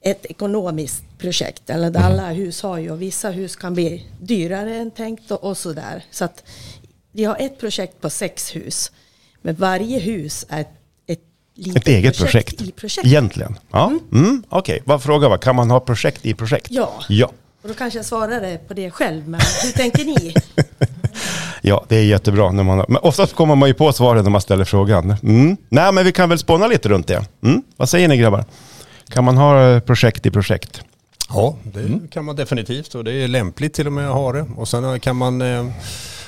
ett 0.00 0.26
ekonomiskt 0.26 1.04
projekt. 1.18 1.70
Eller 1.70 1.90
där 1.90 2.00
alla 2.00 2.30
hus 2.30 2.62
har 2.62 2.78
ju 2.78 2.90
och 2.90 3.02
vissa 3.02 3.30
hus 3.30 3.56
kan 3.56 3.74
bli 3.74 4.06
dyrare 4.20 4.76
än 4.76 4.90
tänkt 4.90 5.30
och, 5.30 5.44
och 5.44 5.58
sådär. 5.58 6.04
Så 6.10 6.24
att 6.24 6.44
vi 7.12 7.24
har 7.24 7.36
ett 7.40 7.58
projekt 7.60 8.00
på 8.00 8.10
sex 8.10 8.56
hus. 8.56 8.92
Men 9.42 9.54
varje 9.54 9.98
hus 9.98 10.46
är 10.48 10.60
ett, 10.60 10.68
ett, 11.06 11.88
eget 11.88 12.18
projekt, 12.18 12.18
projekt. 12.18 12.60
i 12.60 12.72
projektet. 12.72 13.06
Egentligen? 13.06 13.58
Ja. 13.70 13.86
Mm. 13.86 14.00
Mm, 14.12 14.42
Okej, 14.48 14.82
okay. 14.84 14.98
frågan 14.98 15.30
var, 15.30 15.38
kan 15.38 15.56
man 15.56 15.70
ha 15.70 15.80
projekt 15.80 16.26
i 16.26 16.34
projekt? 16.34 16.66
Ja. 16.70 17.02
ja. 17.08 17.30
Och 17.64 17.70
då 17.70 17.74
kanske 17.74 17.98
jag 17.98 18.06
svarade 18.06 18.58
på 18.68 18.74
det 18.74 18.90
själv, 18.90 19.28
men 19.28 19.40
hur 19.62 19.72
tänker 19.72 20.04
ni? 20.04 20.34
ja, 21.62 21.84
det 21.88 21.96
är 21.96 22.04
jättebra. 22.04 22.52
När 22.52 22.62
man, 22.62 22.84
men 22.88 22.96
oftast 22.96 23.34
kommer 23.34 23.54
man 23.54 23.68
ju 23.68 23.74
på 23.74 23.92
svaret 23.92 24.24
när 24.24 24.30
man 24.30 24.40
ställer 24.40 24.64
frågan. 24.64 25.16
Mm. 25.22 25.56
Nej, 25.68 25.92
men 25.92 26.04
vi 26.04 26.12
kan 26.12 26.28
väl 26.28 26.38
spåna 26.38 26.66
lite 26.66 26.88
runt 26.88 27.06
det. 27.06 27.24
Mm. 27.42 27.62
Vad 27.76 27.88
säger 27.88 28.08
ni 28.08 28.16
grabbar? 28.16 28.44
Kan 29.08 29.24
man 29.24 29.36
ha 29.36 29.68
eh, 29.68 29.80
projekt 29.80 30.26
i 30.26 30.30
projekt? 30.30 30.82
Ja, 31.28 31.56
det 31.62 31.80
mm. 31.80 32.08
kan 32.08 32.24
man 32.24 32.36
definitivt 32.36 32.94
och 32.94 33.04
det 33.04 33.12
är 33.12 33.28
lämpligt 33.28 33.74
till 33.74 33.86
och 33.86 33.92
med 33.92 34.08
att 34.08 34.14
ha 34.14 34.32
det. 34.32 34.46
Och 34.56 34.68
sen 34.68 35.00
kan 35.00 35.16
man 35.16 35.42
eh, 35.42 35.66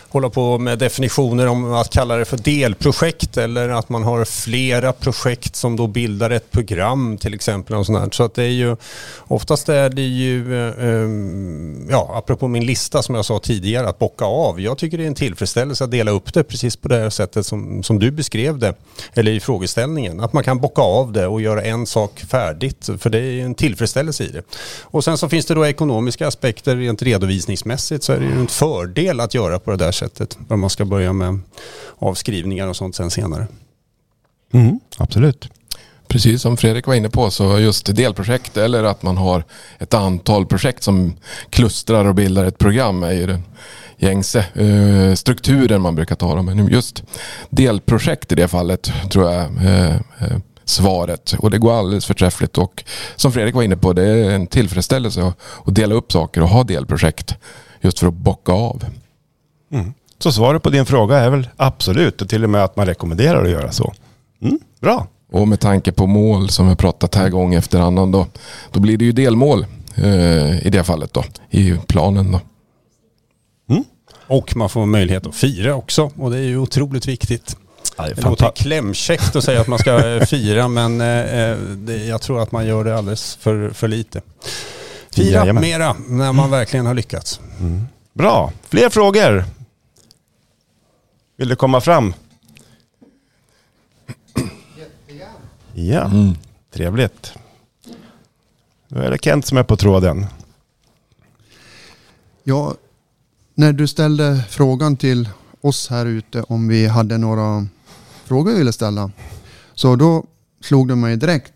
hålla 0.08 0.30
på 0.30 0.58
med 0.58 0.78
definitioner 0.78 1.46
om 1.46 1.72
att 1.72 1.90
kalla 1.90 2.16
det 2.16 2.24
för 2.24 2.36
delprojekt 2.36 3.36
eller 3.36 3.68
att 3.68 3.88
man 3.88 4.04
har 4.04 4.24
flera 4.24 4.92
projekt 4.92 5.56
som 5.56 5.76
då 5.76 5.86
bildar 5.86 6.30
ett 6.30 6.50
program 6.50 7.18
till 7.18 7.34
exempel. 7.34 7.76
Och 7.76 7.86
sånt 7.86 8.14
Så 8.14 8.22
att 8.22 8.34
det 8.34 8.42
är 8.42 8.48
ju, 8.48 8.76
oftast 9.18 9.68
är 9.68 9.88
det 9.88 10.02
ju, 10.02 10.54
um, 10.78 11.88
ja, 11.90 12.12
apropå 12.14 12.48
min 12.48 12.66
lista 12.66 13.02
som 13.02 13.14
jag 13.14 13.24
sa 13.24 13.38
tidigare, 13.38 13.88
att 13.88 13.98
bocka 13.98 14.24
av. 14.24 14.60
Jag 14.60 14.78
tycker 14.78 14.98
det 14.98 15.04
är 15.04 15.08
en 15.08 15.14
tillfredsställelse 15.14 15.84
att 15.84 15.90
dela 15.90 16.10
upp 16.10 16.34
det 16.34 16.44
precis 16.44 16.76
på 16.76 16.88
det 16.88 16.98
här 16.98 17.10
sättet 17.10 17.46
som, 17.46 17.82
som 17.82 17.98
du 17.98 18.10
beskrev 18.10 18.58
det, 18.58 18.74
eller 19.14 19.32
i 19.32 19.40
frågeställningen. 19.40 20.20
Att 20.20 20.32
man 20.32 20.44
kan 20.44 20.58
bocka 20.58 20.82
av 20.82 21.12
det 21.12 21.26
och 21.26 21.40
göra 21.40 21.62
en 21.62 21.86
sak 21.86 22.20
färdigt, 22.30 22.88
för 22.98 23.10
det 23.10 23.18
är 23.18 23.44
en 23.44 23.54
tillfredsställelse 23.54 24.24
i 24.24 24.28
det. 24.28 24.42
Och 24.82 25.04
sen 25.04 25.18
så 25.18 25.28
finns 25.28 25.46
det 25.46 25.54
då 25.54 25.66
ekonomiska 25.66 26.28
aspekter 26.28 26.76
rent 26.76 27.02
redovisningsmässigt 27.02 28.04
så 28.04 28.12
är 28.12 28.20
det 28.20 28.26
ju 28.26 28.40
en 28.40 28.48
fördel 28.48 29.20
att 29.20 29.34
göra 29.34 29.58
på 29.58 29.70
det 29.70 29.76
där 29.76 29.92
sättet. 29.96 30.38
Där 30.48 30.56
man 30.56 30.70
ska 30.70 30.84
börja 30.84 31.12
med 31.12 31.40
avskrivningar 31.98 32.68
och 32.68 32.76
sånt 32.76 32.96
sen 32.96 33.10
senare. 33.10 33.46
Mm, 34.52 34.80
absolut. 34.96 35.48
Precis 36.08 36.42
som 36.42 36.56
Fredrik 36.56 36.86
var 36.86 36.94
inne 36.94 37.10
på 37.10 37.30
så 37.30 37.58
just 37.58 37.96
delprojekt 37.96 38.56
eller 38.56 38.84
att 38.84 39.02
man 39.02 39.16
har 39.16 39.44
ett 39.78 39.94
antal 39.94 40.46
projekt 40.46 40.82
som 40.82 41.16
klustrar 41.50 42.04
och 42.04 42.14
bildar 42.14 42.44
ett 42.44 42.58
program 42.58 43.02
är 43.02 43.12
ju 43.12 43.26
den 43.26 43.42
gängse 43.96 44.44
eh, 44.54 45.14
strukturen 45.14 45.82
man 45.82 45.94
brukar 45.94 46.16
tala 46.16 46.40
om. 46.40 46.46
Men 46.46 46.68
just 46.68 47.02
delprojekt 47.50 48.32
i 48.32 48.34
det 48.34 48.48
fallet 48.48 48.92
tror 49.10 49.32
jag 49.32 49.42
eh, 49.42 49.96
eh, 49.96 50.38
svaret. 50.64 51.34
Och 51.38 51.50
det 51.50 51.58
går 51.58 51.78
alldeles 51.78 52.06
förträffligt. 52.06 52.58
Och 52.58 52.84
som 53.16 53.32
Fredrik 53.32 53.54
var 53.54 53.62
inne 53.62 53.76
på, 53.76 53.92
det 53.92 54.02
är 54.02 54.30
en 54.30 54.46
tillfredsställelse 54.46 55.32
att 55.64 55.74
dela 55.74 55.94
upp 55.94 56.12
saker 56.12 56.42
och 56.42 56.48
ha 56.48 56.64
delprojekt. 56.64 57.34
Just 57.80 57.98
för 57.98 58.06
att 58.06 58.14
bocka 58.14 58.52
av. 58.52 58.84
Mm. 59.72 59.94
Så 60.18 60.32
svaret 60.32 60.62
på 60.62 60.70
din 60.70 60.86
fråga 60.86 61.18
är 61.18 61.30
väl 61.30 61.48
absolut 61.56 62.22
och 62.22 62.28
till 62.28 62.44
och 62.44 62.50
med 62.50 62.64
att 62.64 62.76
man 62.76 62.86
rekommenderar 62.86 63.44
att 63.44 63.50
göra 63.50 63.72
så. 63.72 63.92
Mm, 64.42 64.58
bra. 64.80 65.06
Och 65.32 65.48
med 65.48 65.60
tanke 65.60 65.92
på 65.92 66.06
mål 66.06 66.48
som 66.48 66.68
vi 66.68 66.76
pratat 66.76 67.14
här 67.14 67.28
gång 67.28 67.54
efter 67.54 67.80
annan 67.80 68.12
då, 68.12 68.26
då 68.72 68.80
blir 68.80 68.96
det 68.96 69.04
ju 69.04 69.12
delmål 69.12 69.66
eh, 69.94 70.66
i 70.66 70.70
det 70.72 70.84
fallet 70.84 71.12
då, 71.12 71.24
i 71.50 71.74
planen 71.86 72.32
då. 72.32 72.40
Mm. 73.70 73.84
Och 74.26 74.56
man 74.56 74.68
får 74.68 74.86
möjlighet 74.86 75.26
att 75.26 75.34
fira 75.34 75.74
också 75.74 76.10
och 76.16 76.30
det 76.30 76.38
är 76.38 76.42
ju 76.42 76.58
otroligt 76.58 77.06
viktigt. 77.06 77.56
Det, 77.96 78.24
låter 78.24 78.50
klämkäckt 78.50 79.36
att 79.36 79.44
säga 79.44 79.60
att 79.60 79.66
man 79.66 79.78
ska 79.78 80.08
eh, 80.08 80.22
fira 80.24 80.68
men 80.68 81.00
eh, 81.00 81.40
eh, 81.40 81.56
det, 81.58 81.96
jag 81.96 82.22
tror 82.22 82.42
att 82.42 82.52
man 82.52 82.66
gör 82.66 82.84
det 82.84 82.98
alldeles 82.98 83.36
för, 83.40 83.70
för 83.70 83.88
lite. 83.88 84.20
Fira 85.10 85.38
Jajamän. 85.40 85.60
mera 85.62 85.96
när 86.08 86.32
man 86.32 86.50
verkligen 86.50 86.86
har 86.86 86.94
lyckats. 86.94 87.40
Mm. 87.60 87.86
Bra, 88.12 88.52
fler 88.68 88.88
frågor? 88.88 89.44
Vill 91.36 91.48
du 91.48 91.56
komma 91.56 91.80
fram? 91.80 92.14
Ja, 95.74 96.04
mm. 96.04 96.34
trevligt. 96.70 97.32
Då 98.88 98.98
är 98.98 99.10
det 99.10 99.18
Kent 99.24 99.46
som 99.46 99.58
är 99.58 99.62
på 99.62 99.76
tråden. 99.76 100.26
Ja, 102.44 102.74
när 103.54 103.72
du 103.72 103.86
ställde 103.86 104.44
frågan 104.48 104.96
till 104.96 105.28
oss 105.60 105.88
här 105.88 106.06
ute 106.06 106.42
om 106.42 106.68
vi 106.68 106.86
hade 106.86 107.18
några 107.18 107.66
frågor 108.24 108.52
vi 108.52 108.58
ville 108.58 108.72
ställa. 108.72 109.10
Så 109.74 109.96
då 109.96 110.24
slog 110.60 110.88
det 110.88 110.96
mig 110.96 111.16
direkt. 111.16 111.52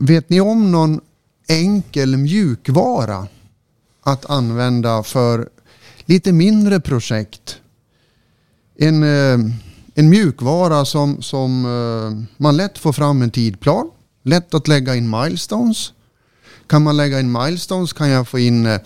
Vet 0.00 0.28
ni 0.28 0.40
om 0.40 0.72
någon 0.72 1.00
enkel 1.48 2.16
mjukvara 2.16 3.26
att 4.02 4.30
använda 4.30 5.02
för 5.02 5.48
lite 6.08 6.32
mindre 6.32 6.80
projekt. 6.80 7.60
En, 8.78 9.02
eh, 9.02 9.38
en 9.94 10.08
mjukvara 10.08 10.84
som, 10.84 11.22
som 11.22 11.64
eh, 11.64 12.26
man 12.36 12.56
lätt 12.56 12.78
får 12.78 12.92
fram 12.92 13.22
en 13.22 13.30
tidplan. 13.30 13.90
Lätt 14.22 14.54
att 14.54 14.68
lägga 14.68 14.96
in 14.96 15.10
milestones. 15.10 15.92
Kan 16.66 16.82
man 16.82 16.96
lägga 16.96 17.20
in 17.20 17.32
milestones 17.32 17.92
kan 17.92 18.08
jag 18.08 18.28
få 18.28 18.38
in 18.38 18.66
eh, 18.66 18.80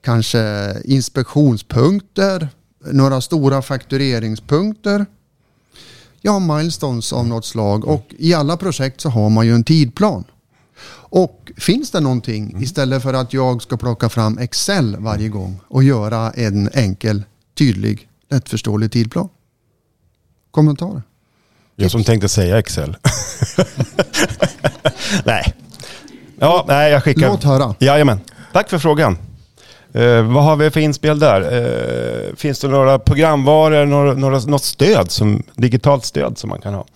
kanske 0.00 0.74
inspektionspunkter, 0.84 2.48
några 2.92 3.20
stora 3.20 3.62
faktureringspunkter. 3.62 5.06
Ja, 6.20 6.38
milestones 6.38 7.12
av 7.12 7.26
något 7.26 7.44
slag 7.44 7.84
och 7.84 8.14
i 8.18 8.34
alla 8.34 8.56
projekt 8.56 9.00
så 9.00 9.08
har 9.08 9.30
man 9.30 9.46
ju 9.46 9.54
en 9.54 9.64
tidplan. 9.64 10.24
Och 10.92 11.52
finns 11.56 11.90
det 11.90 12.00
någonting 12.00 12.62
istället 12.62 13.02
för 13.02 13.14
att 13.14 13.32
jag 13.32 13.62
ska 13.62 13.76
plocka 13.76 14.08
fram 14.08 14.38
Excel 14.38 14.96
varje 14.98 15.28
gång 15.28 15.60
och 15.68 15.82
göra 15.82 16.30
en 16.30 16.70
enkel, 16.72 17.22
tydlig, 17.58 18.08
lättförståelig 18.30 18.92
tidplan? 18.92 19.28
Kommentarer? 20.50 21.02
Jag 21.76 21.90
som 21.90 22.04
tänkte 22.04 22.28
säga 22.28 22.58
Excel. 22.58 22.96
nej. 25.24 25.54
Ja, 26.38 26.64
nej, 26.68 26.92
jag 26.92 27.04
skickar. 27.04 27.28
Låt 27.28 27.44
höra. 27.44 27.74
Jajamän. 27.78 28.20
Tack 28.52 28.70
för 28.70 28.78
frågan. 28.78 29.18
Eh, 29.92 30.22
vad 30.22 30.44
har 30.44 30.56
vi 30.56 30.70
för 30.70 30.80
inspel 30.80 31.18
där? 31.18 31.40
Eh, 31.40 32.36
finns 32.36 32.60
det 32.60 32.68
några 32.68 32.98
programvaror, 32.98 33.86
några, 33.86 34.14
några, 34.14 34.38
något 34.38 34.62
stöd, 34.62 35.10
som, 35.10 35.42
digitalt 35.54 36.04
stöd 36.04 36.38
som 36.38 36.50
man 36.50 36.60
kan 36.60 36.74
ha? 36.74 36.86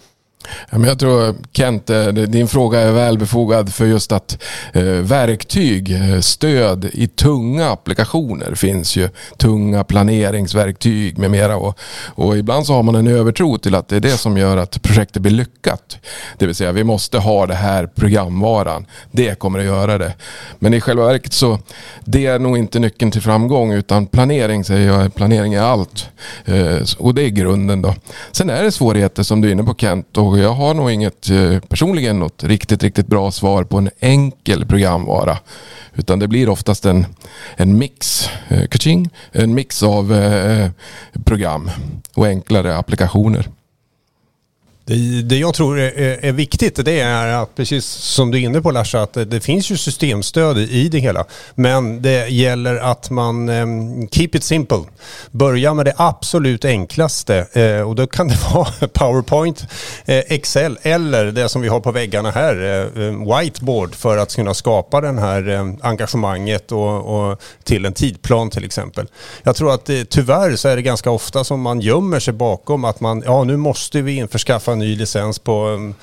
Jag 0.70 0.98
tror 0.98 1.34
Kent, 1.52 1.90
eh, 1.90 2.06
din 2.06 2.48
fråga 2.48 2.80
är 2.80 2.92
väl 2.92 3.18
befogad 3.18 3.74
för 3.74 3.86
just 3.86 4.12
att 4.12 4.42
eh, 4.72 4.82
verktyg, 4.84 5.90
eh, 5.90 6.20
stöd 6.20 6.84
i 6.92 7.06
tunga 7.06 7.70
applikationer 7.70 8.54
finns 8.54 8.96
ju. 8.96 9.08
Tunga 9.36 9.84
planeringsverktyg 9.84 11.18
med 11.18 11.30
mera. 11.30 11.56
Och, 11.56 11.78
och 12.14 12.38
ibland 12.38 12.66
så 12.66 12.72
har 12.72 12.82
man 12.82 12.94
en 12.94 13.06
övertro 13.06 13.58
till 13.58 13.74
att 13.74 13.88
det 13.88 13.96
är 13.96 14.00
det 14.00 14.18
som 14.18 14.36
gör 14.36 14.56
att 14.56 14.82
projektet 14.82 15.22
blir 15.22 15.32
lyckat. 15.32 15.98
Det 16.38 16.46
vill 16.46 16.54
säga 16.54 16.72
vi 16.72 16.84
måste 16.84 17.18
ha 17.18 17.46
det 17.46 17.54
här 17.54 17.86
programvaran. 17.86 18.86
Det 19.10 19.38
kommer 19.38 19.58
att 19.58 19.64
göra 19.64 19.98
det. 19.98 20.14
Men 20.58 20.74
i 20.74 20.80
själva 20.80 21.06
verket 21.06 21.32
så 21.32 21.58
det 22.04 22.26
är 22.26 22.38
nog 22.38 22.58
inte 22.58 22.78
nyckeln 22.78 23.10
till 23.10 23.22
framgång 23.22 23.72
utan 23.72 24.06
planering 24.06 24.64
säger 24.64 24.86
jag, 24.92 25.14
planering 25.14 25.54
är 25.54 25.62
allt. 25.62 26.08
Och 26.98 27.14
det 27.14 27.22
är 27.22 27.28
grunden 27.28 27.82
då. 27.82 27.94
Sen 28.32 28.50
är 28.50 28.62
det 28.62 28.72
svårigheter 28.72 29.22
som 29.22 29.40
du 29.40 29.48
är 29.48 29.52
inne 29.52 29.64
på 29.64 29.74
Kent 29.74 30.16
och 30.16 30.27
jag 30.36 30.54
har 30.54 30.74
nog 30.74 30.90
inget 30.90 31.30
eh, 31.30 31.58
personligen 31.60 32.18
något 32.18 32.44
riktigt, 32.44 32.82
riktigt 32.82 33.06
bra 33.06 33.30
svar 33.30 33.64
på 33.64 33.78
en 33.78 33.90
enkel 34.00 34.66
programvara. 34.66 35.38
Utan 35.94 36.18
det 36.18 36.28
blir 36.28 36.48
oftast 36.48 36.84
en, 36.84 37.06
en 37.56 37.78
mix, 37.78 38.28
eh, 38.48 38.66
kaching, 38.68 39.10
en 39.32 39.54
mix 39.54 39.82
av 39.82 40.12
eh, 40.12 40.70
program 41.24 41.70
och 42.14 42.26
enklare 42.26 42.76
applikationer. 42.76 43.48
Det, 44.88 45.22
det 45.22 45.36
jag 45.36 45.54
tror 45.54 45.78
är, 45.78 46.24
är, 46.24 46.32
viktigt 46.32 46.84
det 46.84 47.00
är 47.00 47.26
att 47.26 47.54
precis 47.54 47.86
som 47.86 48.30
du 48.30 48.38
är 48.38 48.42
inne 48.42 48.62
på 48.62 48.70
Larsa 48.70 49.02
att 49.02 49.12
det, 49.12 49.24
det 49.24 49.40
finns 49.40 49.70
ju 49.70 49.76
systemstöd 49.76 50.58
i 50.58 50.88
det 50.88 50.98
hela. 50.98 51.24
Men 51.54 52.02
det 52.02 52.28
gäller 52.28 52.76
att 52.76 53.10
man 53.10 53.48
um, 53.48 54.08
keep 54.08 54.28
it 54.32 54.44
simple. 54.44 54.80
Börja 55.30 55.74
med 55.74 55.86
det 55.86 55.92
absolut 55.96 56.64
enklaste 56.64 57.46
eh, 57.52 57.88
och 57.88 57.94
då 57.94 58.06
kan 58.06 58.28
det 58.28 58.38
vara 58.54 58.88
PowerPoint, 58.92 59.66
eh, 60.04 60.18
Excel 60.18 60.78
eller 60.82 61.24
det 61.24 61.48
som 61.48 61.62
vi 61.62 61.68
har 61.68 61.80
på 61.80 61.92
väggarna 61.92 62.30
här, 62.30 62.56
eh, 62.62 63.08
ehm, 63.08 63.24
whiteboard 63.24 63.94
för 63.94 64.16
att 64.16 64.36
kunna 64.36 64.54
skapa 64.54 65.00
den 65.00 65.18
här 65.18 65.48
ehm, 65.48 65.76
engagemanget 65.82 66.72
och, 66.72 67.30
och, 67.30 67.42
till 67.64 67.84
en 67.84 67.92
tidplan 67.92 68.50
till 68.50 68.64
exempel. 68.64 69.06
Jag 69.42 69.56
tror 69.56 69.74
att 69.74 69.90
eh, 69.90 70.02
tyvärr 70.08 70.56
så 70.56 70.68
är 70.68 70.76
det 70.76 70.82
ganska 70.82 71.10
ofta 71.10 71.44
som 71.44 71.60
man 71.60 71.80
gömmer 71.80 72.20
sig 72.20 72.34
bakom 72.34 72.84
att 72.84 73.00
man, 73.00 73.22
ja 73.26 73.44
nu 73.44 73.56
måste 73.56 74.02
vi 74.02 74.16
införskaffa 74.16 74.77
ny 74.78 74.96
licens 74.96 75.38
på 75.38 75.66
um, 75.66 75.94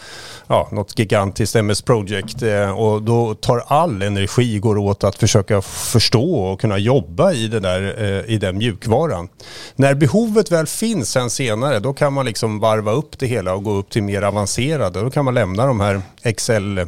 ja, 0.47 0.69
något 0.71 0.99
gigantiskt 0.99 1.55
MS 1.55 1.81
Project 1.81 2.41
eh, 2.41 2.79
och 2.79 3.01
då 3.01 3.35
tar 3.35 3.63
all 3.67 4.01
energi 4.01 4.59
går 4.59 4.77
åt 4.77 5.03
att 5.03 5.15
försöka 5.15 5.61
förstå 5.61 6.35
och 6.35 6.61
kunna 6.61 6.77
jobba 6.77 7.33
i, 7.33 7.47
det 7.47 7.59
där, 7.59 8.03
eh, 8.03 8.33
i 8.33 8.37
den 8.37 8.57
mjukvaran. 8.57 9.27
När 9.75 9.93
behovet 9.93 10.51
väl 10.51 10.67
finns 10.67 11.11
sen 11.11 11.29
senare 11.29 11.79
då 11.79 11.93
kan 11.93 12.13
man 12.13 12.25
liksom 12.25 12.59
varva 12.59 12.91
upp 12.91 13.19
det 13.19 13.27
hela 13.27 13.53
och 13.53 13.63
gå 13.63 13.71
upp 13.71 13.89
till 13.89 14.03
mer 14.03 14.21
avancerade. 14.21 15.01
Då 15.01 15.09
kan 15.09 15.25
man 15.25 15.33
lämna 15.33 15.65
de 15.65 15.79
här 15.79 16.01
Excel 16.21 16.87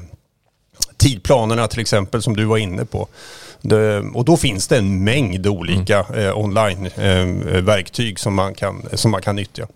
tidplanerna 0.97 1.67
till 1.67 1.79
exempel 1.79 2.21
som 2.21 2.35
du 2.35 2.45
var 2.45 2.57
inne 2.57 2.85
på. 2.85 3.07
Det, 3.61 3.99
och 3.99 4.25
då 4.25 4.37
finns 4.37 4.67
det 4.67 4.77
en 4.77 5.03
mängd 5.03 5.47
olika 5.47 6.05
mm. 6.09 6.25
eh, 6.25 6.37
online-verktyg 6.37 8.11
eh, 8.11 8.15
som, 8.15 8.35
man 8.35 8.53
kan, 8.53 8.85
som 8.93 9.11
man 9.11 9.21
kan 9.21 9.35
nyttja. 9.35 9.67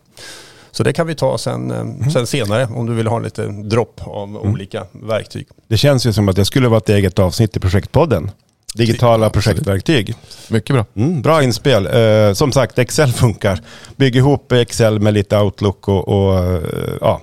Så 0.72 0.84
det 0.84 0.94
kan 0.94 1.08
vi 1.08 1.16
ta 1.16 1.38
sen, 1.38 1.72
eh, 1.72 1.80
mm. 1.80 2.12
sen 2.12 2.28
senare 2.28 2.68
om 2.76 2.86
du 2.86 2.94
vill 2.94 3.08
ha 3.08 3.20
lite 3.20 3.48
dropp 3.48 4.02
av 4.04 4.30
mm. 4.30 4.42
olika 4.42 4.86
verktyg. 4.92 5.48
Det 5.68 5.78
känns 5.78 6.06
ju 6.06 6.14
som 6.14 6.30
att 6.30 6.36
det 6.36 6.46
skulle 6.46 6.68
vara 6.68 6.78
ett 6.78 6.90
eget 6.90 7.20
avsnitt 7.20 7.58
i 7.58 7.60
projektpodden. 7.60 8.32
Digitala 8.74 9.30
projektverktyg. 9.30 10.16
Mycket 10.50 10.74
bra. 10.74 10.86
Mm, 10.96 11.22
bra 11.22 11.44
inspel. 11.44 11.88
Eh, 11.88 12.34
som 12.34 12.52
sagt, 12.52 12.80
Excel 12.80 13.12
funkar. 13.12 13.62
Bygg 13.96 14.16
ihop 14.16 14.52
Excel 14.52 15.00
med 15.00 15.14
lite 15.14 15.38
Outlook 15.38 15.88
och, 15.88 16.08
och 16.08 16.40
eh, 16.40 16.62
ja, 17.02 17.22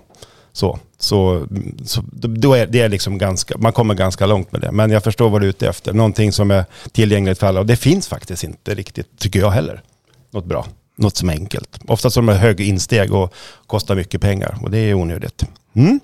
så. 0.53 0.79
Så, 1.01 1.47
så 1.85 2.03
då 2.13 2.55
är 2.55 2.67
det 2.67 2.81
är 2.81 2.89
liksom 2.89 3.19
ganska, 3.19 3.59
man 3.59 3.73
kommer 3.73 3.95
ganska 3.95 4.27
långt 4.27 4.53
med 4.53 4.61
det. 4.61 4.73
Men 4.73 4.91
jag 4.91 5.05
förstår 5.05 5.31
vad 5.31 5.41
du 5.41 5.47
är 5.47 5.49
ute 5.49 5.69
efter. 5.69 5.93
Någonting 5.93 6.33
som 6.33 6.51
är 6.51 6.65
tillgängligt 6.93 7.39
för 7.39 7.47
alla. 7.47 7.61
Och 7.61 7.67
det 7.67 7.77
finns 7.77 8.09
faktiskt 8.09 8.45
inte 8.45 8.75
riktigt, 8.75 9.19
tycker 9.19 9.41
jag 9.41 9.51
heller, 9.51 9.83
något 10.31 10.45
bra 10.45 10.67
något 10.99 11.17
som 11.17 11.29
är 11.29 11.33
enkelt. 11.33 11.79
Oftast 11.87 12.17
har 12.17 12.23
de 12.23 12.33
hög 12.33 12.61
insteg 12.61 13.13
och 13.13 13.35
kostar 13.67 13.95
mycket 13.95 14.21
pengar 14.21 14.59
och 14.63 14.71
det 14.71 14.79
är 14.79 14.95
onödigt. 14.95 15.45
Mm? 15.75 16.01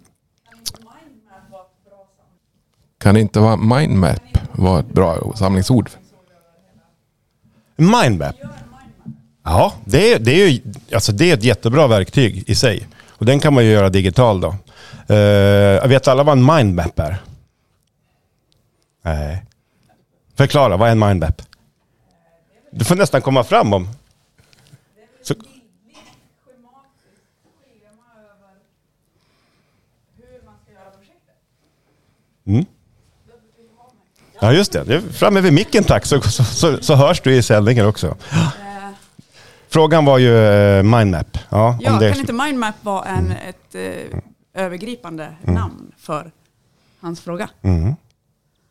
Kan 2.98 3.16
inte 3.16 3.40
vara 3.40 3.57
mindmap 3.57 4.22
vara 4.52 4.80
ett 4.80 4.92
bra 4.92 5.33
samlingsord? 5.37 5.90
Mindmap? 7.76 8.37
Ja, 9.44 9.72
det 9.85 10.12
är, 10.12 10.18
det, 10.18 10.42
är 10.42 10.48
ju, 10.48 10.61
alltså 10.94 11.12
det 11.12 11.30
är 11.30 11.35
ett 11.35 11.44
jättebra 11.44 11.87
verktyg 11.87 12.44
i 12.46 12.54
sig. 12.54 12.88
Och 13.09 13.26
den 13.26 13.40
kan 13.40 13.54
man 13.54 13.64
ju 13.64 13.70
göra 13.70 13.88
digital 13.88 14.40
då. 14.40 14.57
Uh, 15.11 15.16
jag 15.16 15.88
vet 15.88 16.09
alla 16.09 16.22
vad 16.22 16.38
en 16.38 16.46
mindmap 16.46 16.98
är? 16.98 17.16
Nej. 19.02 19.44
Förklara, 20.37 20.76
vad 20.76 20.88
är 20.88 20.92
en 20.92 20.98
mindmap? 20.98 21.42
Du 22.72 22.85
får 22.85 22.96
nästan 22.96 23.22
komma 23.22 23.44
fram 23.44 23.72
om 23.72 23.88
Mm. 32.46 32.64
Ja 34.40 34.52
just 34.52 34.72
det, 34.72 35.02
framme 35.12 35.40
vid 35.40 35.52
micken 35.52 35.85
tack 35.85 36.07
så, 36.07 36.20
så, 36.20 36.44
så, 36.44 36.83
så 36.83 36.94
hörs 36.94 37.20
du 37.20 37.35
i 37.37 37.42
sändningen 37.42 37.87
också. 37.87 38.16
Frågan 39.68 40.04
var 40.04 40.18
ju 40.18 40.30
uh, 40.30 40.83
mindmap. 40.83 41.38
Ja, 41.48 41.78
ja 41.80 41.98
det... 41.98 42.11
kan 42.11 42.20
inte 42.20 42.33
mindmap 42.33 42.74
vara 42.83 43.04
en, 43.04 43.26
mm. 43.26 43.37
ett 43.48 43.74
uh, 43.74 44.20
övergripande 44.54 45.37
mm. 45.42 45.54
namn 45.54 45.92
för 45.98 46.30
hans 47.00 47.20
fråga? 47.20 47.48
Mm. 47.62 47.94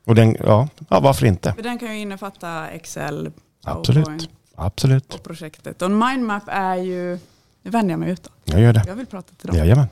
Och 0.05 0.15
den, 0.15 0.38
ja, 0.39 0.67
ja, 0.89 0.99
varför 0.99 1.25
inte? 1.25 1.53
För 1.53 1.63
den 1.63 1.79
kan 1.79 1.93
ju 1.93 1.99
innefatta 1.99 2.67
Excel, 2.67 3.31
Absolut. 3.63 4.29
Absolut. 4.55 5.09
på 5.09 5.17
projektet. 5.17 5.81
Och 5.81 5.86
en 5.86 5.97
mindmap 5.97 6.43
är 6.47 6.75
ju, 6.75 7.19
nu 7.62 7.71
vänder 7.71 7.91
jag 7.91 7.99
mig 7.99 8.09
utåt. 8.09 8.33
Jag 8.43 8.62
gör 8.62 8.73
det. 8.73 8.83
Jag 8.88 8.95
vill 8.95 9.05
prata 9.05 9.33
till 9.36 9.47
dem. 9.47 9.57
Jajamän. 9.57 9.88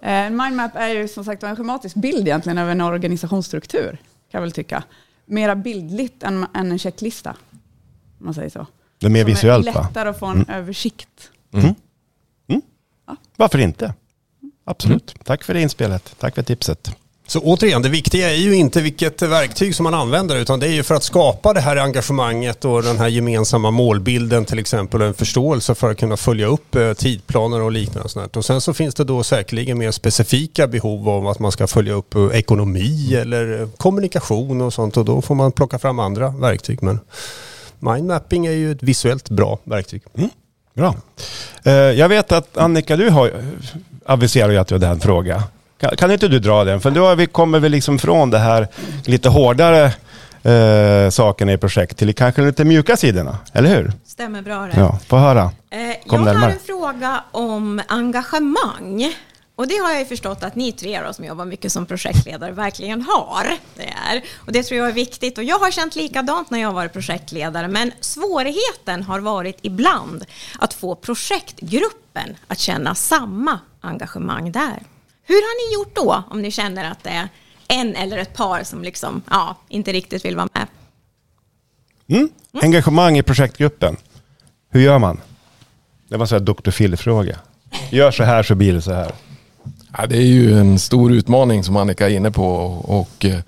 Eh, 0.00 0.10
en 0.10 0.36
mindmap 0.36 0.76
är 0.76 0.88
ju 0.88 1.08
som 1.08 1.24
sagt 1.24 1.42
en 1.42 1.56
schematisk 1.56 1.96
bild 1.96 2.28
egentligen 2.28 2.58
över 2.58 2.72
en 2.72 2.80
organisationsstruktur, 2.80 3.90
kan 3.90 3.98
jag 4.30 4.40
väl 4.40 4.52
tycka. 4.52 4.82
Mera 5.26 5.56
bildligt 5.56 6.22
än, 6.22 6.46
än 6.54 6.72
en 6.72 6.78
checklista, 6.78 7.36
om 8.18 8.24
man 8.24 8.34
säger 8.34 8.50
så. 8.50 8.66
Det 8.98 9.06
är 9.06 9.10
mer 9.10 9.22
Som 9.22 9.30
visuellt 9.30 9.68
är 9.68 9.72
lättare 9.72 10.08
att 10.08 10.18
få 10.18 10.26
en 10.26 10.36
mm. 10.36 10.50
översikt. 10.50 11.30
Mm. 11.52 11.74
Mm. 12.48 12.62
Ja. 13.06 13.16
Varför 13.36 13.58
inte? 13.58 13.94
Absolut. 14.64 15.14
Tack 15.24 15.44
för 15.44 15.54
det 15.54 15.62
inspelet. 15.62 16.14
Tack 16.18 16.34
för 16.34 16.42
tipset. 16.42 16.96
Så 17.30 17.40
återigen, 17.40 17.82
det 17.82 17.88
viktiga 17.88 18.30
är 18.30 18.36
ju 18.36 18.54
inte 18.54 18.80
vilket 18.80 19.22
verktyg 19.22 19.74
som 19.74 19.84
man 19.84 19.94
använder 19.94 20.36
utan 20.36 20.60
det 20.60 20.66
är 20.66 20.72
ju 20.72 20.82
för 20.82 20.94
att 20.94 21.02
skapa 21.02 21.52
det 21.52 21.60
här 21.60 21.76
engagemanget 21.76 22.64
och 22.64 22.82
den 22.82 22.98
här 22.98 23.08
gemensamma 23.08 23.70
målbilden 23.70 24.44
till 24.44 24.58
exempel 24.58 25.02
och 25.02 25.08
en 25.08 25.14
förståelse 25.14 25.74
för 25.74 25.90
att 25.90 25.98
kunna 25.98 26.16
följa 26.16 26.46
upp 26.46 26.76
eh, 26.76 26.92
tidplaner 26.92 27.60
och 27.60 27.72
liknande. 27.72 28.04
Och, 28.04 28.10
sånt. 28.10 28.36
och 28.36 28.44
sen 28.44 28.60
så 28.60 28.74
finns 28.74 28.94
det 28.94 29.04
då 29.04 29.22
säkerligen 29.22 29.78
mer 29.78 29.90
specifika 29.90 30.66
behov 30.66 31.08
av 31.08 31.28
att 31.28 31.38
man 31.38 31.52
ska 31.52 31.66
följa 31.66 31.92
upp 31.92 32.14
eh, 32.14 32.28
ekonomi 32.32 33.14
eller 33.14 33.60
eh, 33.60 33.68
kommunikation 33.76 34.60
och 34.60 34.72
sånt 34.72 34.96
och 34.96 35.04
då 35.04 35.22
får 35.22 35.34
man 35.34 35.52
plocka 35.52 35.78
fram 35.78 35.98
andra 35.98 36.28
verktyg. 36.28 36.82
Men 36.82 37.00
mindmapping 37.78 38.46
är 38.46 38.52
ju 38.52 38.72
ett 38.72 38.82
visuellt 38.82 39.30
bra 39.30 39.58
verktyg. 39.64 40.02
Mm. 40.16 40.30
Bra. 40.74 40.94
Jag 41.94 42.08
vet 42.08 42.32
att 42.32 42.56
Annika, 42.56 42.96
du 42.96 43.10
har 43.10 43.32
aviserat 44.04 44.60
att 44.60 44.68
du 44.68 44.74
hade 44.74 44.86
en 44.86 45.00
fråga. 45.00 45.42
Kan, 45.78 45.96
kan 45.96 46.10
inte 46.10 46.28
du 46.28 46.38
dra 46.38 46.64
den? 46.64 46.80
För 46.80 46.90
då 46.90 47.14
vi 47.14 47.26
kommer 47.26 47.60
vi 47.60 47.68
liksom 47.68 47.98
från 47.98 48.30
det 48.30 48.38
här 48.38 48.68
lite 49.06 49.28
hårdare 49.28 49.92
eh, 50.42 51.10
sakerna 51.10 51.52
i 51.52 51.58
projekt 51.58 51.98
till 51.98 52.14
kanske 52.14 52.42
lite 52.42 52.64
mjuka 52.64 52.96
sidorna, 52.96 53.38
eller 53.52 53.76
hur? 53.76 53.92
Stämmer 54.06 54.42
bra 54.42 54.66
det. 54.66 54.80
Ja, 54.80 54.98
få 55.06 55.16
höra. 55.16 55.50
Eh, 55.70 55.78
jag 56.04 56.24
närmare. 56.24 56.36
har 56.36 56.50
en 56.50 56.58
fråga 56.58 57.24
om 57.32 57.82
engagemang. 57.88 59.14
Och 59.54 59.68
det 59.68 59.76
har 59.76 59.90
jag 59.90 59.98
ju 59.98 60.06
förstått 60.06 60.42
att 60.42 60.54
ni 60.54 60.72
tre 60.72 61.00
då, 61.00 61.12
som 61.12 61.24
jobbar 61.24 61.44
mycket 61.44 61.72
som 61.72 61.86
projektledare 61.86 62.52
verkligen 62.52 63.02
har. 63.02 63.46
Det 63.76 63.94
är. 64.10 64.22
Och 64.46 64.52
det 64.52 64.62
tror 64.62 64.78
jag 64.78 64.88
är 64.88 64.92
viktigt. 64.92 65.38
Och 65.38 65.44
jag 65.44 65.58
har 65.58 65.70
känt 65.70 65.96
likadant 65.96 66.50
när 66.50 66.58
jag 66.58 66.72
varit 66.72 66.92
projektledare. 66.92 67.68
Men 67.68 67.92
svårigheten 68.00 69.02
har 69.02 69.20
varit 69.20 69.58
ibland 69.62 70.24
att 70.58 70.74
få 70.74 70.94
projektgruppen 70.94 72.36
att 72.48 72.58
känna 72.58 72.94
samma 72.94 73.58
engagemang 73.80 74.52
där. 74.52 74.82
Hur 75.28 75.34
har 75.34 75.68
ni 75.68 75.74
gjort 75.74 75.96
då 75.96 76.22
om 76.30 76.42
ni 76.42 76.50
känner 76.50 76.90
att 76.90 77.04
det 77.04 77.10
är 77.10 77.28
en 77.68 77.96
eller 77.96 78.18
ett 78.18 78.34
par 78.34 78.62
som 78.62 78.82
liksom, 78.82 79.22
ja, 79.30 79.56
inte 79.68 79.92
riktigt 79.92 80.24
vill 80.24 80.36
vara 80.36 80.48
med? 80.52 80.66
Mm. 82.08 82.28
Engagemang 82.62 83.18
i 83.18 83.22
projektgruppen. 83.22 83.96
Hur 84.70 84.80
gör 84.80 84.98
man? 84.98 85.20
Det 86.08 86.16
var 86.16 86.26
så 86.26 86.34
här 86.34 86.40
Dr. 86.40 86.70
Phil-fråga. 86.70 87.38
Gör 87.90 88.10
så 88.10 88.24
här 88.24 88.42
så 88.42 88.54
blir 88.54 88.72
det 88.72 88.82
så 88.82 88.92
här. 88.92 89.12
Ja, 89.96 90.06
det 90.06 90.16
är 90.16 90.26
ju 90.26 90.58
en 90.58 90.78
stor 90.78 91.12
utmaning 91.12 91.64
som 91.64 91.76
Annika 91.76 92.08
är 92.08 92.14
inne 92.14 92.30
på. 92.30 92.46
Och, 92.84 93.24
eh, 93.24 93.40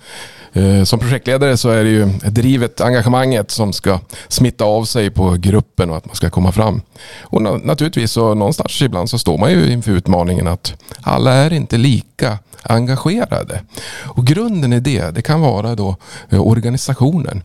Eh, 0.52 0.84
som 0.84 0.98
projektledare 0.98 1.56
så 1.56 1.70
är 1.70 1.84
det 1.84 1.90
ju 1.90 2.06
drivet, 2.06 2.80
engagemanget 2.80 3.50
som 3.50 3.72
ska 3.72 4.00
smitta 4.28 4.64
av 4.64 4.84
sig 4.84 5.10
på 5.10 5.36
gruppen 5.38 5.90
och 5.90 5.96
att 5.96 6.06
man 6.06 6.16
ska 6.16 6.30
komma 6.30 6.52
fram. 6.52 6.82
Och 7.20 7.42
naturligtvis 7.42 8.12
så 8.12 8.34
någonstans 8.34 8.82
ibland 8.82 9.10
så 9.10 9.18
står 9.18 9.38
man 9.38 9.50
ju 9.50 9.72
inför 9.72 9.92
utmaningen 9.92 10.46
att 10.46 10.74
alla 11.02 11.32
är 11.32 11.52
inte 11.52 11.76
lika 11.76 12.38
engagerade. 12.62 13.62
Och 14.02 14.26
grunden 14.26 14.72
i 14.72 14.80
det, 14.80 15.10
det 15.10 15.22
kan 15.22 15.40
vara 15.40 15.74
då 15.74 15.96
eh, 16.30 16.46
organisationen. 16.46 17.42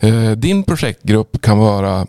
Eh, 0.00 0.30
din 0.30 0.62
projektgrupp 0.62 1.42
kan 1.42 1.58
vara 1.58 2.06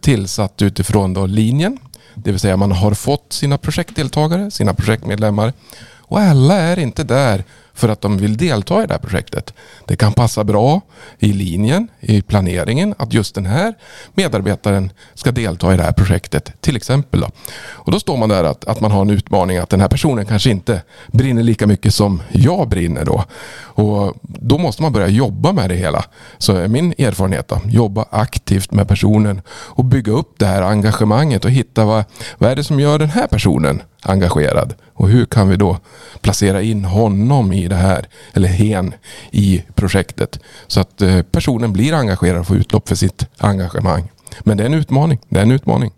tillsatt 0.00 0.62
utifrån 0.62 1.14
då 1.14 1.26
linjen 1.26 1.78
det 2.16 2.30
vill 2.30 2.40
säga 2.40 2.56
man 2.56 2.72
har 2.72 2.94
fått 2.94 3.32
sina 3.32 3.58
projektdeltagare, 3.58 4.50
sina 4.50 4.74
projektmedlemmar. 4.74 5.52
Och 5.98 6.20
alla 6.20 6.54
är 6.54 6.78
inte 6.78 7.04
där 7.04 7.44
för 7.76 7.88
att 7.88 8.00
de 8.00 8.18
vill 8.18 8.36
delta 8.36 8.82
i 8.82 8.86
det 8.86 8.94
här 8.94 9.00
projektet. 9.00 9.54
Det 9.84 9.96
kan 9.96 10.12
passa 10.12 10.44
bra 10.44 10.80
i 11.18 11.32
linjen, 11.32 11.88
i 12.00 12.22
planeringen, 12.22 12.94
att 12.98 13.12
just 13.12 13.34
den 13.34 13.46
här 13.46 13.74
medarbetaren 14.14 14.90
ska 15.14 15.30
delta 15.30 15.74
i 15.74 15.76
det 15.76 15.82
här 15.82 15.92
projektet. 15.92 16.52
Till 16.60 16.76
exempel. 16.76 17.20
Då. 17.20 17.30
Och 17.70 17.92
då 17.92 18.00
står 18.00 18.16
man 18.16 18.28
där 18.28 18.44
att, 18.44 18.64
att 18.64 18.80
man 18.80 18.90
har 18.90 19.00
en 19.00 19.10
utmaning 19.10 19.58
att 19.58 19.70
den 19.70 19.80
här 19.80 19.88
personen 19.88 20.26
kanske 20.26 20.50
inte 20.50 20.82
brinner 21.12 21.42
lika 21.42 21.66
mycket 21.66 21.94
som 21.94 22.22
jag 22.32 22.68
brinner 22.68 23.04
då. 23.04 23.24
Och 23.58 24.14
då 24.22 24.58
måste 24.58 24.82
man 24.82 24.92
börja 24.92 25.08
jobba 25.08 25.52
med 25.52 25.70
det 25.70 25.76
hela. 25.76 26.04
Så 26.38 26.56
är 26.56 26.68
min 26.68 26.94
erfarenhet 26.98 27.48
då, 27.48 27.60
jobba 27.66 28.06
aktivt 28.10 28.72
med 28.72 28.88
personen 28.88 29.40
och 29.48 29.84
bygga 29.84 30.12
upp 30.12 30.34
det 30.38 30.46
här 30.46 30.62
engagemanget 30.62 31.44
och 31.44 31.50
hitta 31.50 31.84
vad, 31.84 32.04
vad 32.38 32.50
är 32.50 32.56
det 32.56 32.64
som 32.64 32.80
gör 32.80 32.98
den 32.98 33.10
här 33.10 33.26
personen 33.26 33.82
engagerad. 34.06 34.74
Och 34.92 35.08
hur 35.08 35.26
kan 35.26 35.48
vi 35.48 35.56
då 35.56 35.78
placera 36.20 36.62
in 36.62 36.84
honom 36.84 37.52
i 37.52 37.68
det 37.68 37.76
här, 37.76 38.08
eller 38.34 38.48
hen, 38.48 38.94
i 39.30 39.62
projektet. 39.74 40.40
Så 40.66 40.80
att 40.80 41.02
eh, 41.02 41.22
personen 41.22 41.72
blir 41.72 41.92
engagerad 41.92 42.40
och 42.40 42.46
får 42.46 42.56
utlopp 42.56 42.88
för 42.88 42.94
sitt 42.94 43.26
engagemang. 43.38 44.10
Men 44.40 44.56
det 44.56 44.62
är 44.62 44.66
en 44.66 44.74
utmaning. 44.74 45.18
Det 45.28 45.38
är 45.38 45.42
en 45.42 45.50
utmaning. 45.50 45.90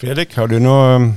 Fredrik, 0.00 0.36
har 0.36 0.46
du 0.46 0.60
några, 0.60 1.14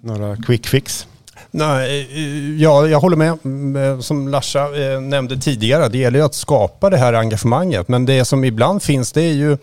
några 0.00 0.36
quick 0.36 0.66
fix? 0.66 1.06
Nej, 1.54 2.08
eh, 2.12 2.62
ja, 2.62 2.86
jag 2.86 3.00
håller 3.00 3.16
med. 3.16 3.38
Mm, 3.44 4.02
som 4.02 4.28
Larsa 4.28 4.60
eh, 4.60 5.00
nämnde 5.00 5.36
tidigare, 5.36 5.88
det 5.88 5.98
gäller 5.98 6.18
ju 6.18 6.24
att 6.24 6.34
skapa 6.34 6.90
det 6.90 6.96
här 6.96 7.12
engagemanget. 7.12 7.88
Men 7.88 8.06
det 8.06 8.24
som 8.24 8.44
ibland 8.44 8.82
finns, 8.82 9.12
det 9.12 9.22
är 9.22 9.32
ju 9.32 9.56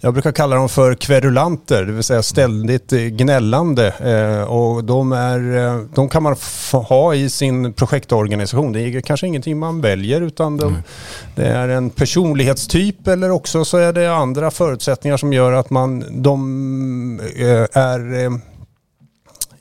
jag 0.00 0.12
brukar 0.12 0.32
kalla 0.32 0.56
dem 0.56 0.68
för 0.68 0.94
kverulanter, 0.94 1.84
det 1.84 1.92
vill 1.92 2.02
säga 2.02 2.22
ständigt 2.22 2.90
gnällande. 2.90 3.86
Eh, 3.86 4.50
och 4.50 4.84
de, 4.84 5.12
är, 5.12 5.56
eh, 5.56 5.80
de 5.94 6.08
kan 6.08 6.22
man 6.22 6.36
ha 6.72 7.14
i 7.14 7.30
sin 7.30 7.72
projektorganisation. 7.72 8.72
Det 8.72 8.80
är 8.80 9.00
kanske 9.00 9.26
ingenting 9.26 9.58
man 9.58 9.80
väljer 9.80 10.20
utan 10.20 10.56
de, 10.56 10.76
det 11.34 11.46
är 11.46 11.68
en 11.68 11.90
personlighetstyp 11.90 13.08
eller 13.08 13.30
också 13.30 13.64
så 13.64 13.76
är 13.76 13.92
det 13.92 14.14
andra 14.14 14.50
förutsättningar 14.50 15.16
som 15.16 15.32
gör 15.32 15.52
att 15.52 15.70
man, 15.70 16.04
de 16.22 17.20
eh, 17.36 17.82
är 17.82 18.55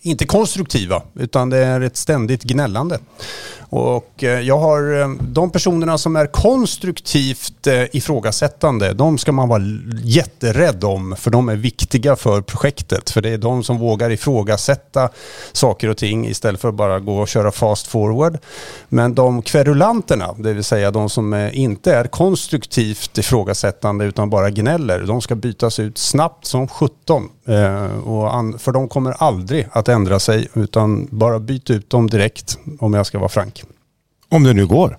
inte 0.06 0.26
konstruktiva 0.26 1.02
utan 1.14 1.50
det 1.50 1.58
är 1.58 1.82
ett 1.82 1.98
ständigt 1.98 2.44
gnällande. 2.44 3.00
Och 3.70 4.24
eh, 4.24 4.40
jag 4.40 4.58
har 4.58 5.02
eh, 5.02 5.10
de 5.22 5.50
personerna 5.50 5.98
som 5.98 6.16
är 6.16 6.28
konstruktivt 6.28 7.68
eh, 7.68 7.84
ifrågasättande, 7.96 8.94
de 8.94 9.18
ska 9.18 9.32
man 9.32 9.50
vara 9.50 9.64
jätterädd 10.04 10.84
om 10.84 11.16
för 11.20 11.32
de 11.32 11.50
är 11.50 11.56
viktiga 11.56 12.16
för 12.16 12.42
projektet. 12.42 13.10
För 13.10 13.22
det 13.22 13.30
är 13.30 13.38
de 13.38 13.64
som 13.64 13.78
vågar 13.78 14.10
ifrågasätta 14.10 15.10
saker 15.52 15.90
och 15.90 15.98
ting 15.98 16.28
istället 16.28 16.62
för 16.62 16.70
att 16.70 16.76
bara 16.76 17.00
gå 17.00 17.18
och 17.18 17.28
köra 17.28 17.52
fast 17.52 17.88
forward. 17.88 18.38
Men 18.90 19.16
de 19.16 19.42
kverulanterna, 19.42 20.36
det 20.38 20.54
vill 20.54 20.64
säga 20.64 20.92
de 20.92 21.10
som 21.10 21.50
inte 21.54 21.96
är 21.96 22.04
konstruktivt 22.08 23.18
ifrågasättande 23.18 24.06
utan 24.06 24.30
bara 24.30 24.50
gnäller, 24.50 25.04
de 25.04 25.22
ska 25.22 25.36
bytas 25.36 25.80
ut 25.80 25.98
snabbt 25.98 26.46
som 26.46 26.68
17. 26.68 27.30
För 28.58 28.72
de 28.72 28.88
kommer 28.88 29.12
aldrig 29.12 29.68
att 29.72 29.90
ändra 29.90 30.20
sig 30.20 30.48
utan 30.54 31.08
bara 31.12 31.40
byta 31.40 31.74
ut 31.74 31.90
dem 31.90 32.10
direkt 32.10 32.58
om 32.80 32.94
jag 32.94 33.06
ska 33.06 33.20
vara 33.20 33.30
frank. 33.30 33.65
Om 34.30 34.44
det 34.44 34.54
nu 34.54 34.68
går. 34.68 34.98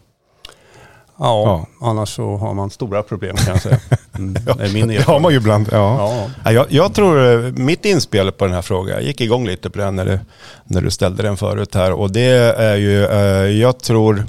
Ja, 1.18 1.66
ja, 1.80 1.88
annars 1.88 2.16
så 2.16 2.36
har 2.36 2.54
man 2.54 2.70
stora 2.70 3.02
problem 3.02 3.36
kan 3.36 3.54
jag 3.54 3.62
säga. 3.62 3.80
Mm, 4.18 4.34
det 4.44 4.64
är 4.64 4.72
min 4.72 4.88
det 4.88 5.02
har 5.02 5.20
man 5.20 5.32
ju 5.32 5.38
ibland. 5.38 5.68
Ja. 5.72 6.28
ja. 6.44 6.52
Jag, 6.52 6.66
jag, 6.68 6.94
tror 6.94 7.46
eh, 7.46 7.52
mitt 7.52 7.84
inspel 7.84 8.32
på 8.32 8.44
den 8.44 8.54
här 8.54 8.62
frågan, 8.62 8.94
jag 8.94 9.02
gick 9.02 9.20
igång 9.20 9.46
lite 9.46 9.70
på 9.70 9.78
den 9.78 9.96
när 9.96 10.04
du, 10.04 10.18
när 10.64 10.80
du 10.80 10.90
ställde 10.90 11.22
den 11.22 11.36
förut 11.36 11.74
här. 11.74 11.92
Och 11.92 12.12
det 12.12 12.30
är 12.58 12.76
ju, 12.76 13.04
eh, 13.04 13.20
jag 13.60 13.78
tror 13.78 14.26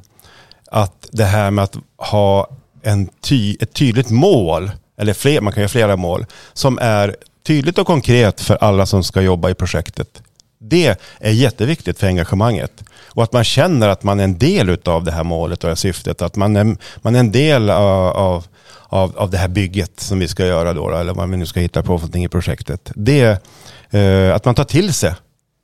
att 0.72 1.08
det 1.12 1.24
här 1.24 1.52
med 1.52 1.64
att 1.64 1.78
ha 1.98 2.48
en 2.82 3.10
ty, 3.22 3.58
ett 3.60 3.74
tydligt 3.74 4.10
mål, 4.10 4.72
eller 4.98 5.14
fler, 5.14 5.42
man 5.42 5.54
kan 5.54 5.62
göra 5.62 5.70
flera 5.70 5.96
mål, 5.96 6.26
som 6.54 6.80
är 6.82 7.16
tydligt 7.44 7.78
och 7.78 7.88
konkret 7.88 8.42
för 8.42 8.56
alla 8.56 8.86
som 8.86 9.04
ska 9.04 9.22
jobba 9.22 9.50
i 9.50 9.54
projektet. 9.54 10.22
Det 10.60 11.00
är 11.20 11.32
jätteviktigt 11.32 12.00
för 12.00 12.08
engagemanget. 12.08 12.84
Och 13.18 13.24
att 13.24 13.34
man 13.34 13.44
känner 13.44 13.88
att 13.88 14.04
man 14.04 14.20
är 14.20 14.24
en 14.24 14.38
del 14.38 14.78
av 14.86 15.04
det 15.04 15.12
här 15.12 15.24
målet 15.24 15.64
och 15.64 15.68
det 15.68 15.72
här 15.72 15.76
syftet. 15.76 16.22
Att 16.22 16.36
man 16.36 16.56
är, 16.56 16.78
man 17.02 17.16
är 17.16 17.20
en 17.20 17.32
del 17.32 17.70
av, 17.70 18.44
av, 18.90 19.18
av 19.18 19.30
det 19.30 19.38
här 19.38 19.48
bygget 19.48 20.00
som 20.00 20.20
vi 20.20 20.28
ska 20.28 20.46
göra 20.46 20.74
då, 20.74 20.90
eller 20.90 21.14
vad 21.14 21.30
vi 21.30 21.38
nu 21.38 21.46
ska 21.46 21.60
hitta 21.60 21.82
på 21.82 21.86
för 21.86 21.94
någonting 21.94 22.24
i 22.24 22.28
projektet. 22.28 22.92
Det, 22.96 23.44
eh, 23.90 24.36
att 24.36 24.46
man 24.46 24.56
tar 24.56 24.64
till 24.64 24.94
sig 24.94 25.14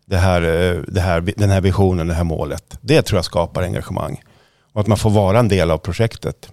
det 0.06 0.18
här, 0.18 0.42
eh, 0.42 0.82
det 0.88 1.02
här, 1.02 1.22
den 1.38 1.50
här 1.50 1.62
visionen, 1.62 2.08
det 2.08 2.14
här 2.14 2.24
målet. 2.24 2.78
Det 2.82 3.02
tror 3.02 3.18
jag 3.18 3.26
skapar 3.26 3.64
engagemang. 3.64 4.22
Och 4.74 4.82
att 4.82 4.88
man 4.88 4.98
får 4.98 5.10
vara 5.10 5.40
en 5.40 5.48
del 5.48 5.72
av 5.72 5.78
projektet. 5.78 6.50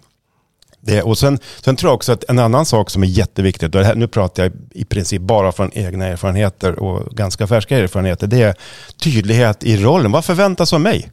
Det, 0.81 1.03
och 1.03 1.19
sen, 1.19 1.39
sen 1.65 1.77
tror 1.77 1.91
jag 1.91 1.95
också 1.95 2.13
att 2.13 2.25
en 2.29 2.39
annan 2.39 2.67
sak 2.67 2.91
som 2.91 3.03
är 3.03 3.07
jätteviktigt, 3.07 3.75
och 3.75 3.85
här, 3.85 3.95
nu 3.95 4.09
pratar 4.09 4.43
jag 4.43 4.53
i 4.71 4.85
princip 4.85 5.23
bara 5.23 5.53
från 5.53 5.71
egna 5.75 6.07
erfarenheter 6.07 6.79
och 6.79 7.17
ganska 7.17 7.47
färska 7.47 7.79
erfarenheter, 7.79 8.27
det 8.27 8.43
är 8.43 8.55
tydlighet 8.97 9.65
i 9.65 9.77
rollen. 9.77 10.13
Vad 10.13 10.25
förväntas 10.25 10.73
av 10.73 10.81
mig? 10.81 11.11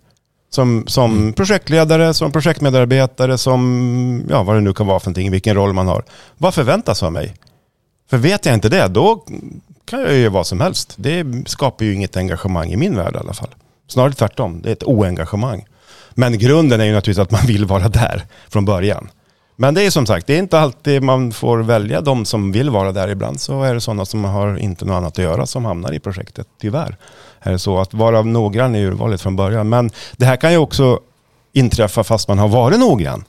Som, 0.49 0.83
som 0.87 1.17
mm. 1.17 1.33
projektledare, 1.33 2.13
som 2.13 2.31
projektmedarbetare, 2.31 3.37
som 3.37 4.23
ja, 4.29 4.43
vad 4.43 4.55
det 4.55 4.61
nu 4.61 4.73
kan 4.73 4.87
vara 4.87 4.99
för 4.99 5.07
någonting, 5.07 5.31
vilken 5.31 5.55
roll 5.55 5.73
man 5.73 5.87
har. 5.87 6.03
Vad 6.37 6.53
förväntas 6.53 7.03
av 7.03 7.11
mig? 7.11 7.35
För 8.09 8.17
vet 8.17 8.45
jag 8.45 8.53
inte 8.55 8.69
det, 8.69 8.87
då 8.87 9.25
kan 9.85 9.99
jag 9.99 10.17
göra 10.17 10.29
vad 10.29 10.47
som 10.47 10.61
helst. 10.61 10.93
Det 10.97 11.25
skapar 11.45 11.85
ju 11.85 11.93
inget 11.93 12.17
engagemang 12.17 12.71
i 12.71 12.77
min 12.77 12.95
värld 12.95 13.15
i 13.15 13.17
alla 13.17 13.33
fall. 13.33 13.55
Snarare 13.87 14.13
tvärtom, 14.13 14.61
det 14.61 14.69
är 14.69 14.73
ett 14.73 14.83
oengagemang. 14.83 15.65
Men 16.11 16.37
grunden 16.37 16.81
är 16.81 16.85
ju 16.85 16.93
naturligtvis 16.93 17.23
att 17.23 17.31
man 17.31 17.45
vill 17.45 17.65
vara 17.65 17.89
där 17.89 18.25
från 18.49 18.65
början. 18.65 19.09
Men 19.59 19.73
det 19.73 19.85
är 19.85 19.89
som 19.89 20.05
sagt, 20.05 20.27
det 20.27 20.35
är 20.35 20.39
inte 20.39 20.59
alltid 20.59 21.03
man 21.03 21.31
får 21.31 21.57
välja 21.57 22.01
de 22.01 22.25
som 22.25 22.51
vill 22.51 22.69
vara 22.69 22.91
där. 22.91 23.07
Ibland 23.07 23.41
så 23.41 23.63
är 23.63 23.73
det 23.73 23.81
sådana 23.81 24.05
som 24.05 24.25
har 24.25 24.57
inte 24.57 24.85
något 24.85 24.95
annat 24.95 25.13
att 25.13 25.23
göra 25.23 25.45
som 25.45 25.65
hamnar 25.65 25.93
i 25.93 25.99
projektet, 25.99 26.47
tyvärr. 26.61 26.97
Är 27.39 27.51
det 27.51 27.59
så 27.59 27.79
att 27.79 27.93
vara 27.93 28.21
noggrann 28.21 28.75
i 28.75 28.83
urvalet 28.83 29.21
från 29.21 29.35
början. 29.35 29.69
Men 29.69 29.89
det 30.17 30.25
här 30.25 30.35
kan 30.35 30.51
ju 30.51 30.57
också 30.57 30.99
inträffa 31.53 32.03
fast 32.03 32.27
man 32.27 32.39
har 32.39 32.47
varit 32.47 32.79
noggrann 32.79 33.23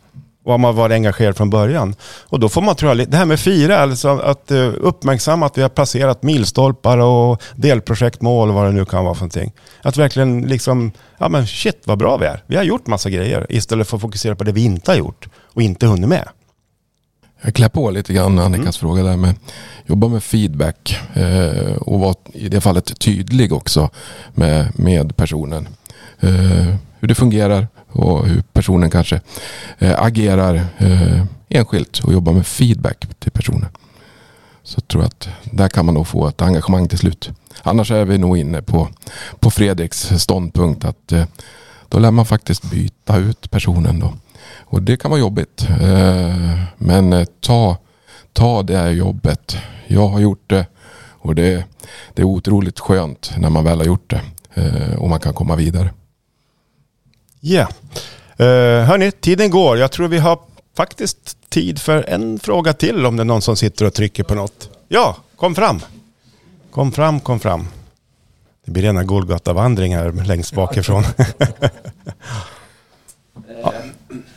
och 0.45 0.53
har 0.53 0.59
man 0.59 0.77
varit 0.77 0.95
engagerad 0.95 1.37
från 1.37 1.51
början. 1.51 1.95
Och 2.29 2.41
då 2.41 2.49
får 2.49 2.63
man 2.63 2.77
tror 2.77 2.97
jag, 2.97 3.11
det 3.11 3.17
här 3.17 3.25
med 3.25 3.41
fira, 3.41 3.79
alltså 3.79 4.09
att 4.09 4.51
eh, 4.51 4.73
uppmärksamma 4.81 5.47
att 5.47 5.59
vi 5.59 5.63
har 5.63 5.69
passerat 5.69 6.23
milstolpar 6.23 6.99
och 6.99 7.43
delprojektmål 7.57 8.49
och 8.49 8.55
vad 8.55 8.67
det 8.67 8.73
nu 8.73 8.85
kan 8.85 9.05
vara 9.05 9.15
för 9.15 9.21
någonting. 9.21 9.53
Att 9.83 9.97
verkligen 9.97 10.43
liksom, 10.43 10.93
ja 11.19 11.29
men 11.29 11.47
shit 11.47 11.83
vad 11.85 11.99
bra 11.99 12.17
vi 12.17 12.27
är. 12.27 12.43
Vi 12.47 12.57
har 12.57 12.63
gjort 12.63 12.87
massa 12.87 13.11
grejer 13.11 13.47
istället 13.49 13.89
för 13.89 13.97
att 13.97 14.03
fokusera 14.03 14.37
på 14.37 14.45
det 14.45 14.53
vi 14.53 14.65
inte 14.65 14.91
har 14.91 14.97
gjort 14.97 15.29
och 15.55 15.63
inte 15.63 15.87
hunnit 15.87 16.09
med. 16.09 16.29
Jag 17.43 17.55
klär 17.55 17.69
på 17.69 17.91
lite 17.91 18.13
grann 18.13 18.39
Annikas 18.39 18.63
mm. 18.63 18.73
fråga 18.73 19.03
där 19.03 19.17
med 19.17 19.35
jobba 19.87 20.09
med 20.09 20.23
feedback 20.23 21.01
eh, 21.15 21.73
och 21.77 22.01
vara 22.01 22.15
i 22.33 22.49
det 22.49 22.61
fallet 22.61 22.99
tydlig 22.99 23.53
också 23.53 23.91
med, 24.35 24.79
med 24.79 25.17
personen. 25.17 25.69
Eh, 26.21 26.75
hur 27.01 27.09
det 27.09 27.15
fungerar 27.15 27.69
och 27.89 28.27
hur 28.27 28.43
personen 28.53 28.91
kanske 28.91 29.21
eh, 29.79 30.03
agerar 30.03 30.55
eh, 30.79 31.25
enskilt 31.49 31.99
och 32.05 32.13
jobbar 32.13 32.33
med 32.33 32.47
feedback 32.47 33.07
till 33.19 33.33
personen. 33.33 33.69
Så 34.63 34.77
jag 34.77 34.89
tror 34.89 35.05
att 35.05 35.29
där 35.45 35.69
kan 35.69 35.87
man 35.87 35.95
nog 35.95 36.07
få 36.07 36.29
ett 36.29 36.43
engagemang 36.43 36.89
till 36.89 36.99
slut. 36.99 37.31
Annars 37.63 37.91
är 37.91 38.05
vi 38.05 38.19
nog 38.19 38.39
inne 38.39 38.63
på, 38.63 38.89
på 39.41 39.51
Fredriks 39.51 40.13
ståndpunkt 40.17 40.85
att 40.85 41.13
eh, 41.13 41.25
då 41.89 41.99
lär 41.99 42.11
man 42.11 42.27
faktiskt 42.27 42.71
byta 42.71 43.17
ut 43.17 43.51
personen 43.51 44.01
då. 44.01 44.13
Och 44.57 44.83
det 44.83 44.97
kan 44.97 45.11
vara 45.11 45.21
jobbigt. 45.21 45.67
Eh, 45.81 46.63
men 46.77 47.13
eh, 47.13 47.25
ta, 47.41 47.77
ta 48.33 48.63
det 48.63 48.77
här 48.77 48.91
jobbet. 48.91 49.57
Jag 49.87 50.09
har 50.09 50.21
gjort 50.21 50.43
det 50.47 50.67
Och 51.21 51.35
det, 51.35 51.65
det 52.15 52.23
är 52.23 52.27
otroligt 52.27 52.81
skönt 52.81 53.33
när 53.39 53.51
man 53.51 53.65
väl 53.65 53.79
har 53.79 53.85
gjort 53.85 54.11
det 54.11 54.23
eh, 54.55 54.99
och 54.99 55.09
man 55.09 55.21
kan 55.21 55.35
komma 55.35 55.57
vidare. 55.57 55.93
Ja. 57.41 57.55
Yeah. 57.55 57.69
Hörni, 58.87 59.13
tiden 59.13 59.51
går. 59.51 59.79
Jag 59.79 59.93
tror 59.93 60.09
vi 60.09 60.19
har 60.19 60.39
faktiskt 60.77 61.37
tid 61.49 61.79
för 61.79 62.09
en 62.09 62.39
fråga 62.39 62.73
till 62.73 63.07
om 63.07 63.17
det 63.17 63.23
är 63.23 63.25
någon 63.25 63.43
som 63.43 63.57
sitter 63.57 63.85
och 63.85 63.95
trycker 63.95 64.25
på 64.25 64.35
något. 64.35 64.71
Ja, 64.89 65.17
kom 65.37 65.55
fram. 65.55 65.81
Kom 66.71 66.93
fram, 66.93 67.21
kom 67.21 67.41
fram. 67.41 67.67
Det 68.65 68.73
blir 68.73 68.83
rena 68.83 69.05
Golgatavandringar 69.05 70.13
längst 70.13 70.55
bakifrån. 70.55 71.05
ja. 73.63 73.75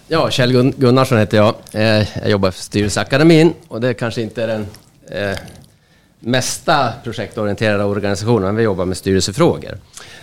ja, 0.07 0.29
Kjell 0.29 0.73
Gunnarsson 0.77 1.17
heter 1.17 1.37
jag. 1.37 1.55
Eh, 1.71 2.07
jag 2.19 2.29
jobbar 2.29 2.51
för 2.51 2.61
Styrelseakademin 2.61 3.53
och 3.67 3.81
det 3.81 3.93
kanske 3.93 4.21
inte 4.21 4.43
är 4.43 4.47
den 4.47 4.67
eh, 5.11 5.37
mesta 6.19 6.93
projektorienterade 7.03 7.83
organisationen, 7.83 8.43
men 8.43 8.55
vi 8.55 8.63
jobbar 8.63 8.85
med 8.85 8.97
styrelsefrågor. 8.97 9.77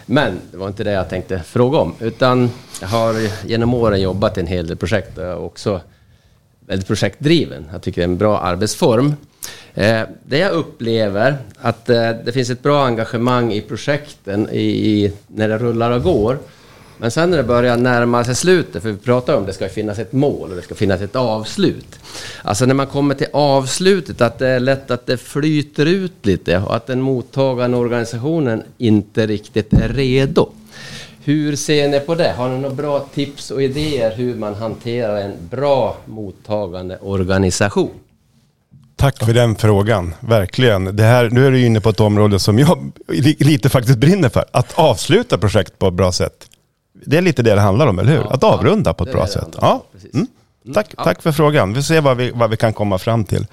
Men 0.06 0.40
det 0.50 0.56
var 0.56 0.68
inte 0.68 0.84
det 0.84 0.92
jag 0.92 1.08
tänkte 1.08 1.38
fråga 1.38 1.78
om, 1.78 1.94
utan 2.00 2.50
jag 2.80 2.88
har 2.88 3.14
genom 3.46 3.74
åren 3.74 4.00
jobbat 4.00 4.36
i 4.36 4.40
en 4.40 4.46
hel 4.46 4.66
del 4.66 4.76
projekt 4.76 5.18
och 5.18 5.24
jag 5.24 5.30
är 5.30 5.38
också 5.38 5.80
väldigt 6.60 6.86
projektdriven. 6.86 7.68
Jag 7.72 7.82
tycker 7.82 8.00
det 8.00 8.04
är 8.04 8.08
en 8.08 8.18
bra 8.18 8.38
arbetsform. 8.38 9.14
Eh, 9.74 10.02
det 10.24 10.38
jag 10.38 10.52
upplever 10.52 11.38
att 11.60 11.90
eh, 11.90 12.10
det 12.24 12.32
finns 12.32 12.50
ett 12.50 12.62
bra 12.62 12.86
engagemang 12.86 13.52
i 13.52 13.60
projekten 13.60 14.48
i, 14.50 15.12
när 15.26 15.48
det 15.48 15.58
rullar 15.58 15.90
och 15.90 16.02
går. 16.02 16.38
Men 16.98 17.10
sen 17.10 17.30
när 17.30 17.36
det 17.36 17.42
börjar 17.42 17.76
närma 17.76 18.24
sig 18.24 18.34
slutet, 18.34 18.82
för 18.82 18.90
vi 18.90 18.96
pratar 18.96 19.34
om 19.34 19.40
att 19.40 19.46
det 19.46 19.52
ska 19.52 19.68
finnas 19.68 19.98
ett 19.98 20.12
mål 20.12 20.50
och 20.50 20.56
det 20.56 20.62
ska 20.62 20.74
finnas 20.74 21.00
ett 21.00 21.16
avslut. 21.16 21.98
Alltså 22.42 22.66
när 22.66 22.74
man 22.74 22.86
kommer 22.86 23.14
till 23.14 23.26
avslutet, 23.32 24.20
att 24.20 24.38
det 24.38 24.48
är 24.48 24.60
lätt 24.60 24.90
att 24.90 25.06
det 25.06 25.16
flyter 25.16 25.86
ut 25.86 26.26
lite 26.26 26.58
och 26.58 26.76
att 26.76 26.86
den 26.86 27.00
mottagande 27.00 27.76
organisationen 27.76 28.62
inte 28.78 29.26
riktigt 29.26 29.72
är 29.72 29.88
redo. 29.88 30.48
Hur 31.24 31.56
ser 31.56 31.88
ni 31.88 32.00
på 32.00 32.14
det? 32.14 32.32
Har 32.36 32.48
ni 32.48 32.58
några 32.58 32.74
bra 32.74 33.08
tips 33.14 33.50
och 33.50 33.62
idéer 33.62 34.16
hur 34.16 34.34
man 34.34 34.54
hanterar 34.54 35.16
en 35.16 35.32
bra 35.50 35.96
mottagande 36.06 36.98
organisation? 36.98 37.90
Tack 38.96 39.24
för 39.24 39.34
den 39.34 39.56
frågan, 39.56 40.14
verkligen. 40.20 40.96
Det 40.96 41.02
här, 41.02 41.30
nu 41.30 41.46
är 41.46 41.50
du 41.50 41.66
inne 41.66 41.80
på 41.80 41.88
ett 41.88 42.00
område 42.00 42.38
som 42.38 42.58
jag 42.58 42.92
lite 43.38 43.68
faktiskt 43.68 43.98
brinner 43.98 44.28
för. 44.28 44.44
Att 44.52 44.78
avsluta 44.78 45.38
projekt 45.38 45.78
på 45.78 45.88
ett 45.88 45.94
bra 45.94 46.12
sätt. 46.12 46.46
Det 47.06 47.16
är 47.16 47.22
lite 47.22 47.42
det 47.42 47.54
det 47.54 47.60
handlar 47.60 47.86
om, 47.86 47.98
eller 47.98 48.12
hur? 48.12 48.18
Ja, 48.18 48.30
att 48.30 48.44
avrunda 48.44 48.94
på 48.94 49.04
ett 49.04 49.12
bra 49.12 49.26
sätt. 49.26 49.56
Ja. 49.60 49.84
Mm. 50.14 50.26
Tack, 50.74 50.86
ja. 50.96 51.04
tack 51.04 51.22
för 51.22 51.32
frågan. 51.32 51.72
Vi 51.72 51.82
ser 51.82 52.00
vad 52.00 52.16
vi, 52.16 52.30
vad 52.34 52.50
vi 52.50 52.56
kan 52.56 52.72
komma 52.72 52.98
fram 52.98 53.24
till. 53.24 53.46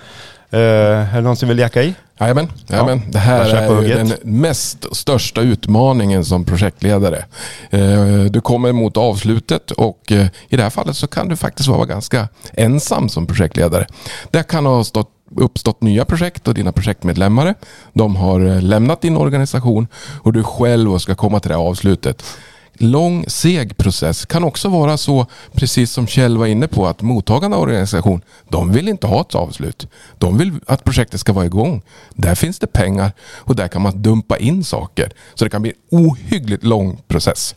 Uh, 0.53 0.59
är 0.59 1.15
det 1.15 1.21
någon 1.21 1.35
som 1.35 1.49
vill 1.49 1.59
jacka 1.59 1.83
i? 1.83 1.95
Jajamän, 2.19 2.51
jajamän. 2.67 3.01
Ja. 3.05 3.11
det 3.11 3.19
här 3.19 3.55
är 3.55 3.81
ju 3.81 3.93
den 3.93 4.13
mest 4.23 4.95
största 4.95 5.41
utmaningen 5.41 6.25
som 6.25 6.45
projektledare. 6.45 7.25
Uh, 7.73 8.25
du 8.25 8.41
kommer 8.41 8.71
mot 8.71 8.97
avslutet 8.97 9.71
och 9.71 10.11
uh, 10.11 10.25
i 10.49 10.57
det 10.57 10.63
här 10.63 10.69
fallet 10.69 10.97
så 10.97 11.07
kan 11.07 11.27
du 11.27 11.35
faktiskt 11.35 11.69
vara 11.69 11.85
ganska 11.85 12.27
ensam 12.53 13.09
som 13.09 13.27
projektledare. 13.27 13.87
Det 14.31 14.43
kan 14.43 14.65
ha 14.65 14.83
stått 14.83 15.11
uppstått 15.37 15.81
nya 15.81 16.05
projekt 16.05 16.47
och 16.47 16.53
dina 16.53 16.71
projektmedlemmar. 16.71 17.55
De 17.93 18.15
har 18.15 18.61
lämnat 18.61 19.01
din 19.01 19.17
organisation 19.17 19.87
och 20.21 20.33
du 20.33 20.43
själv 20.43 20.97
ska 20.97 21.15
komma 21.15 21.39
till 21.39 21.51
det 21.51 21.57
avslutet 21.57 22.23
lång, 22.77 23.25
seg 23.27 23.77
process. 23.77 24.25
Kan 24.25 24.43
också 24.43 24.69
vara 24.69 24.97
så, 24.97 25.25
precis 25.53 25.91
som 25.91 26.07
Kjell 26.07 26.37
var 26.37 26.45
inne 26.45 26.67
på, 26.67 26.87
att 26.87 27.01
mottagande 27.01 27.57
organisation, 27.57 28.21
de 28.49 28.71
vill 28.71 28.87
inte 28.87 29.07
ha 29.07 29.21
ett 29.21 29.35
avslut. 29.35 29.87
De 30.17 30.37
vill 30.37 30.51
att 30.65 30.83
projektet 30.83 31.19
ska 31.19 31.33
vara 31.33 31.45
igång. 31.45 31.81
Där 32.13 32.35
finns 32.35 32.59
det 32.59 32.67
pengar 32.67 33.11
och 33.21 33.55
där 33.55 33.67
kan 33.67 33.81
man 33.81 34.01
dumpa 34.01 34.37
in 34.37 34.63
saker. 34.63 35.11
Så 35.35 35.43
det 35.43 35.49
kan 35.49 35.61
bli 35.61 35.71
en 35.71 35.99
ohyggligt 35.99 36.63
lång 36.63 37.01
process. 37.07 37.55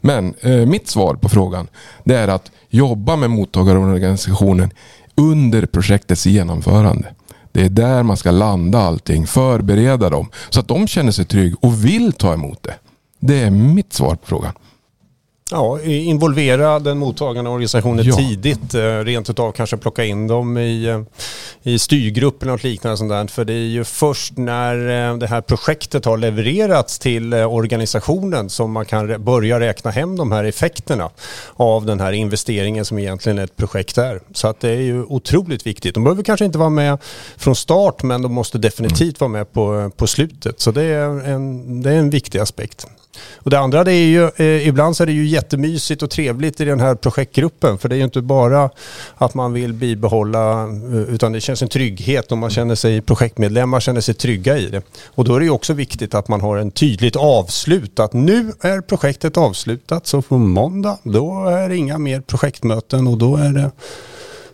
Men 0.00 0.34
eh, 0.40 0.66
mitt 0.66 0.88
svar 0.88 1.14
på 1.14 1.28
frågan, 1.28 1.68
det 2.04 2.14
är 2.14 2.28
att 2.28 2.50
jobba 2.70 3.16
med 3.16 3.30
mottagarorganisationen 3.30 4.70
under 5.14 5.66
projektets 5.66 6.26
genomförande. 6.26 7.14
Det 7.52 7.64
är 7.64 7.68
där 7.68 8.02
man 8.02 8.16
ska 8.16 8.30
landa 8.30 8.78
allting, 8.78 9.26
förbereda 9.26 10.10
dem 10.10 10.30
så 10.50 10.60
att 10.60 10.68
de 10.68 10.86
känner 10.86 11.12
sig 11.12 11.24
trygga 11.24 11.56
och 11.60 11.84
vill 11.84 12.12
ta 12.12 12.32
emot 12.32 12.62
det. 12.62 12.74
Det 13.18 13.42
är 13.42 13.50
mitt 13.50 13.92
svar 13.92 14.14
på 14.14 14.26
frågan. 14.26 14.52
Ja, 15.50 15.80
involvera 15.82 16.78
den 16.78 16.98
mottagande 16.98 17.50
organisationen 17.50 18.04
ja. 18.04 18.16
tidigt. 18.16 18.74
Eh, 18.74 18.80
rent 18.80 19.30
utav 19.30 19.52
kanske 19.52 19.76
plocka 19.76 20.04
in 20.04 20.26
dem 20.26 20.58
i, 20.58 20.84
eh, 20.84 21.00
i 21.62 21.78
styrgrupper 21.78 22.50
och 22.50 22.64
liknande. 22.64 22.96
Sånt 22.96 23.10
där. 23.10 23.26
För 23.26 23.44
det 23.44 23.52
är 23.52 23.66
ju 23.66 23.84
först 23.84 24.36
när 24.36 25.10
eh, 25.10 25.18
det 25.18 25.26
här 25.26 25.40
projektet 25.40 26.04
har 26.04 26.16
levererats 26.16 26.98
till 26.98 27.34
organisationen 27.34 28.50
som 28.50 28.72
man 28.72 28.84
kan 28.84 29.24
börja 29.24 29.60
räkna 29.60 29.90
hem 29.90 30.16
de 30.16 30.32
här 30.32 30.44
effekterna 30.44 31.10
av 31.56 31.86
den 31.86 32.00
här 32.00 32.12
investeringen 32.12 32.84
som 32.84 32.98
egentligen 32.98 33.38
ett 33.38 33.56
projekt 33.56 33.98
är. 33.98 34.20
Så 34.32 34.48
att 34.48 34.60
det 34.60 34.70
är 34.70 34.80
ju 34.80 35.04
otroligt 35.04 35.66
viktigt. 35.66 35.94
De 35.94 36.04
behöver 36.04 36.22
kanske 36.22 36.44
inte 36.44 36.58
vara 36.58 36.70
med 36.70 36.98
från 37.36 37.56
start 37.56 38.02
men 38.02 38.22
de 38.22 38.32
måste 38.32 38.58
definitivt 38.58 39.20
vara 39.20 39.28
med 39.28 39.52
på, 39.52 39.90
på 39.96 40.06
slutet. 40.06 40.60
Så 40.60 40.70
det 40.70 40.82
är 40.82 41.28
en, 41.28 41.82
det 41.82 41.90
är 41.90 41.98
en 41.98 42.10
viktig 42.10 42.38
aspekt. 42.38 42.86
Och 43.36 43.50
det 43.50 43.58
andra 43.58 43.84
det 43.84 43.92
är 43.92 44.06
ju, 44.06 44.30
eh, 44.36 44.68
ibland 44.68 44.96
så 44.96 45.02
är 45.02 45.06
det 45.06 45.12
ju 45.12 45.26
jättemysigt 45.26 46.02
och 46.02 46.10
trevligt 46.10 46.60
i 46.60 46.64
den 46.64 46.80
här 46.80 46.94
projektgruppen. 46.94 47.78
För 47.78 47.88
det 47.88 47.94
är 47.94 47.96
ju 47.96 48.04
inte 48.04 48.20
bara 48.20 48.70
att 49.16 49.34
man 49.34 49.52
vill 49.52 49.72
bibehålla, 49.72 50.62
eh, 50.62 51.14
utan 51.14 51.32
det 51.32 51.40
känns 51.40 51.62
en 51.62 51.68
trygghet 51.68 52.32
och 52.32 52.38
man 52.38 52.50
känner 52.50 52.74
sig, 52.74 53.00
projektmedlemmar 53.00 53.80
känner 53.80 54.00
sig 54.00 54.14
trygga 54.14 54.58
i 54.58 54.66
det. 54.66 54.82
Och 55.06 55.24
då 55.24 55.34
är 55.34 55.38
det 55.38 55.44
ju 55.44 55.50
också 55.50 55.72
viktigt 55.72 56.14
att 56.14 56.28
man 56.28 56.40
har 56.40 56.56
en 56.56 56.70
tydligt 56.70 57.16
avslut. 57.16 58.00
Att 58.00 58.12
nu 58.12 58.52
är 58.60 58.80
projektet 58.80 59.36
avslutat 59.36 60.06
så 60.06 60.22
på 60.22 60.38
måndag 60.38 60.98
då 61.02 61.46
är 61.46 61.68
det 61.68 61.76
inga 61.76 61.98
mer 61.98 62.20
projektmöten 62.20 63.06
och 63.06 63.18
då 63.18 63.36
är 63.36 63.52
det 63.52 63.70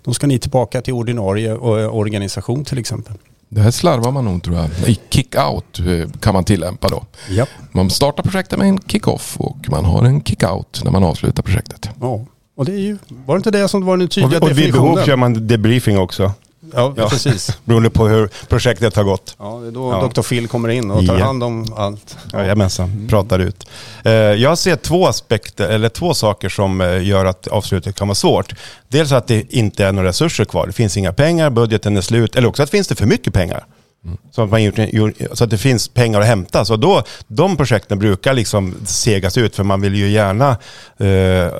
då 0.04 0.12
ska 0.12 0.26
ni 0.26 0.38
tillbaka 0.38 0.82
till 0.82 0.94
ordinarie 0.94 1.50
eh, 1.50 1.96
organisation 1.96 2.64
till 2.64 2.78
exempel. 2.78 3.14
Det 3.48 3.60
här 3.60 3.70
slarvar 3.70 4.12
man 4.12 4.24
nog 4.24 4.42
tror 4.42 4.56
jag. 4.56 4.88
I 4.88 4.98
kick-out 5.10 5.78
eh, 5.78 6.10
kan 6.20 6.34
man 6.34 6.44
tillämpa 6.44 6.88
då. 6.88 7.04
Ja. 7.30 7.46
Man 7.72 7.90
startar 7.90 8.22
projektet 8.22 8.58
med 8.58 8.68
en 8.68 8.78
kick-off 8.78 9.36
och 9.40 9.66
man 9.68 9.84
har 9.84 10.04
en 10.04 10.22
kick-out 10.22 10.84
när 10.84 10.90
man 10.90 11.04
avslutar 11.04 11.42
projektet. 11.42 11.88
Ja, 12.00 12.20
och 12.56 12.64
det 12.64 12.72
är 12.72 12.78
ju, 12.78 12.98
var 13.26 13.34
det 13.34 13.38
inte 13.38 13.50
det 13.50 13.68
som 13.68 13.84
var 13.84 13.96
den 13.96 14.08
tydliga 14.08 14.38
och, 14.38 14.42
och 14.42 14.48
definitionen? 14.48 14.82
Och 14.82 14.88
vid 14.88 14.94
behov 14.94 15.06
kör 15.06 15.16
man 15.16 15.46
debriefing 15.46 15.98
också. 15.98 16.32
Ja, 16.74 16.94
ja, 16.96 17.08
precis. 17.08 17.58
Beroende 17.64 17.90
på 17.90 18.08
hur 18.08 18.30
projektet 18.48 18.96
har 18.96 19.04
gått. 19.04 19.36
Ja, 19.38 19.58
det 19.62 19.66
är 19.66 19.72
då 19.72 19.92
ja. 19.92 20.08
Dr. 20.14 20.22
Phil 20.22 20.48
kommer 20.48 20.68
in 20.68 20.90
och 20.90 21.06
tar 21.06 21.18
ja. 21.18 21.24
hand 21.24 21.44
om 21.44 21.74
allt. 21.76 22.16
Jajamensan, 22.32 22.90
mm. 22.90 23.08
pratar 23.08 23.38
ut. 23.38 23.66
Eh, 24.04 24.12
jag 24.12 24.58
ser 24.58 24.76
två 24.76 25.06
aspekter, 25.06 25.68
eller 25.68 25.88
två 25.88 26.14
saker 26.14 26.48
som 26.48 26.80
eh, 26.80 27.06
gör 27.06 27.24
att 27.24 27.46
avslutet 27.46 27.96
kan 27.96 28.08
vara 28.08 28.14
svårt. 28.14 28.54
Dels 28.88 29.12
att 29.12 29.26
det 29.26 29.54
inte 29.54 29.84
är 29.84 29.92
några 29.92 30.08
resurser 30.08 30.44
kvar. 30.44 30.66
Det 30.66 30.72
finns 30.72 30.96
inga 30.96 31.12
pengar, 31.12 31.50
budgeten 31.50 31.96
är 31.96 32.00
slut. 32.00 32.36
Eller 32.36 32.48
också 32.48 32.62
att 32.62 32.70
finns 32.70 32.88
det 32.88 32.94
för 32.94 33.06
mycket 33.06 33.34
pengar. 33.34 33.66
Mm. 34.04 34.18
Så, 34.30 34.42
att 34.42 34.50
man 34.50 35.12
så 35.32 35.44
att 35.44 35.50
det 35.50 35.58
finns 35.58 35.88
pengar 35.88 36.20
att 36.20 36.26
hämta. 36.26 36.64
Så 36.64 36.76
då, 36.76 37.02
de 37.26 37.56
projekten 37.56 37.98
brukar 37.98 38.34
liksom 38.34 38.74
segas 38.84 39.38
ut 39.38 39.56
för 39.56 39.64
man 39.64 39.80
vill 39.80 39.94
ju 39.94 40.10
gärna, 40.10 40.50
eh, 40.96 41.52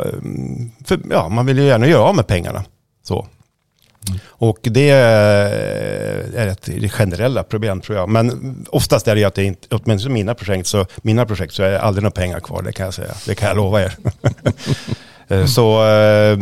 för, 0.85 1.01
ja, 1.11 1.29
man 1.29 1.47
vill 1.47 1.59
ju 1.59 1.65
gärna 1.65 1.87
göra 1.87 2.03
av 2.03 2.17
med 2.17 2.27
pengarna. 2.27 2.65
Så. 3.03 3.27
Och 4.27 4.59
det 4.63 4.91
är 4.91 6.47
ett 6.47 6.93
generella 6.93 7.43
problem 7.43 7.81
tror 7.81 7.99
jag. 7.99 8.09
Men 8.09 8.57
oftast 8.71 9.09
är 9.09 9.15
det 9.15 9.21
ju 9.21 9.27
att 9.27 9.35
det 9.35 9.45
inte, 9.45 9.77
åtminstone 9.77 10.15
mina 10.15 10.35
projekt, 10.35 10.67
så, 10.67 10.87
mina 10.97 11.27
projekt 11.27 11.55
så 11.55 11.63
är 11.63 11.71
det 11.71 11.81
aldrig 11.81 12.03
några 12.03 12.11
pengar 12.11 12.41
kvar, 12.41 12.63
det 12.63 12.73
kan 12.73 12.85
jag 12.85 12.95
säga. 12.95 13.15
Det 13.27 13.35
kan 13.35 13.49
jag 13.49 13.57
lova 13.57 13.83
er. 13.83 13.97
Eh, 15.29 15.47
så, 15.47 15.87
eh, 15.87 16.39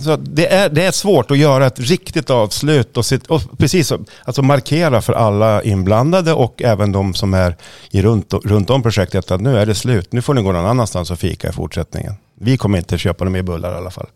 så 0.00 0.16
det, 0.16 0.52
är, 0.52 0.68
det 0.68 0.84
är 0.84 0.92
svårt 0.92 1.30
att 1.30 1.38
göra 1.38 1.66
ett 1.66 1.80
riktigt 1.80 2.30
avslut 2.30 2.96
och, 2.96 3.06
sitt, 3.06 3.26
och 3.26 3.58
precis 3.58 3.92
alltså 4.24 4.42
markera 4.42 5.02
för 5.02 5.12
alla 5.12 5.62
inblandade 5.62 6.32
och 6.32 6.62
även 6.62 6.92
de 6.92 7.14
som 7.14 7.34
är 7.34 7.56
i 7.90 8.02
runt, 8.02 8.34
runt 8.44 8.70
om 8.70 8.82
projektet 8.82 9.30
att 9.30 9.40
nu 9.40 9.58
är 9.58 9.66
det 9.66 9.74
slut. 9.74 10.12
Nu 10.12 10.22
får 10.22 10.34
ni 10.34 10.42
gå 10.42 10.52
någon 10.52 10.66
annanstans 10.66 11.10
och 11.10 11.18
fika 11.18 11.48
i 11.48 11.52
fortsättningen. 11.52 12.14
Vi 12.40 12.56
kommer 12.56 12.78
inte 12.78 12.98
köpa 12.98 13.24
några 13.24 13.32
mer 13.32 13.42
bullar 13.42 13.72
i 13.72 13.76
alla 13.76 13.90
fall. 13.90 14.08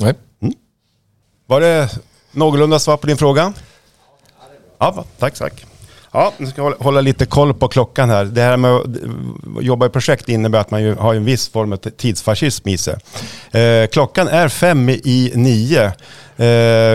Nej. 0.00 0.14
Mm. 0.42 0.54
Var 1.46 1.60
det 1.60 1.98
någorlunda 2.32 2.78
svar 2.78 2.96
på 2.96 3.06
din 3.06 3.16
fråga? 3.16 3.52
Ja, 4.78 5.04
tack, 5.18 5.34
tack. 5.34 5.66
Ja, 6.12 6.32
nu 6.38 6.46
ska 6.46 6.62
jag 6.62 6.70
hålla 6.70 7.00
lite 7.00 7.26
koll 7.26 7.54
på 7.54 7.68
klockan 7.68 8.10
här. 8.10 8.24
Det 8.24 8.42
här 8.42 8.56
med 8.56 8.70
att 8.70 8.84
jobba 9.64 9.86
i 9.86 9.88
projekt 9.88 10.28
innebär 10.28 10.58
att 10.58 10.70
man 10.70 10.98
har 10.98 11.14
en 11.14 11.24
viss 11.24 11.48
form 11.48 11.72
av 11.72 11.76
tidsfascism 11.76 12.68
i 12.68 12.78
sig. 12.78 12.94
Eh, 13.52 13.86
klockan 13.86 14.28
är 14.28 14.48
fem 14.48 14.88
i 14.88 15.32
nio. 15.34 15.92
Eh, 16.36 16.46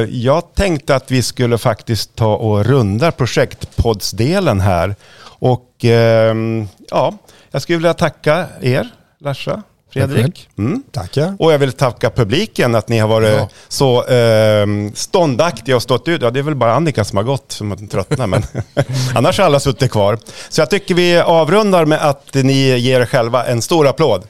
jag 0.09 0.53
tänkte 0.53 0.95
att 0.95 1.11
vi 1.11 1.21
skulle 1.21 1.57
faktiskt 1.57 2.15
ta 2.15 2.35
och 2.35 2.65
runda 2.65 3.11
projektpoddsdelen 3.11 4.61
här. 4.61 4.95
Och 5.21 5.85
eh, 5.85 6.35
ja, 6.89 7.13
jag 7.51 7.61
skulle 7.61 7.77
vilja 7.77 7.93
tacka 7.93 8.45
er, 8.61 8.89
Larsa, 9.19 9.63
Fredrik. 9.93 10.49
Mm. 10.57 10.83
Tackar. 10.91 11.35
Och 11.39 11.53
jag 11.53 11.59
vill 11.59 11.71
tacka 11.71 12.09
publiken 12.09 12.75
att 12.75 12.89
ni 12.89 12.97
har 12.99 13.07
varit 13.07 13.29
Ja. 13.37 13.49
så 13.67 14.05
eh, 14.05 14.65
ståndaktiga 14.93 15.75
och 15.75 15.81
stått 15.81 16.07
ut. 16.07 16.21
Ja, 16.21 16.29
det 16.31 16.39
är 16.39 16.43
väl 16.43 16.55
bara 16.55 16.73
Annika 16.73 17.03
som 17.03 17.17
har 17.17 17.23
gått 17.23 17.51
som 17.51 17.69
har 17.71 17.77
tröttnat, 17.87 18.29
men 18.29 18.43
annars 19.15 19.37
har 19.37 19.45
alla 19.45 19.59
suttit 19.59 19.91
kvar. 19.91 20.17
Så 20.49 20.61
jag 20.61 20.69
tycker 20.69 20.95
vi 20.95 21.19
avrundar 21.19 21.85
med 21.85 22.01
att 22.01 22.33
ni 22.33 22.77
ger 22.77 23.01
er 23.01 23.05
själva 23.05 23.45
en 23.45 23.61
stor 23.61 23.87
applåd. 23.87 24.23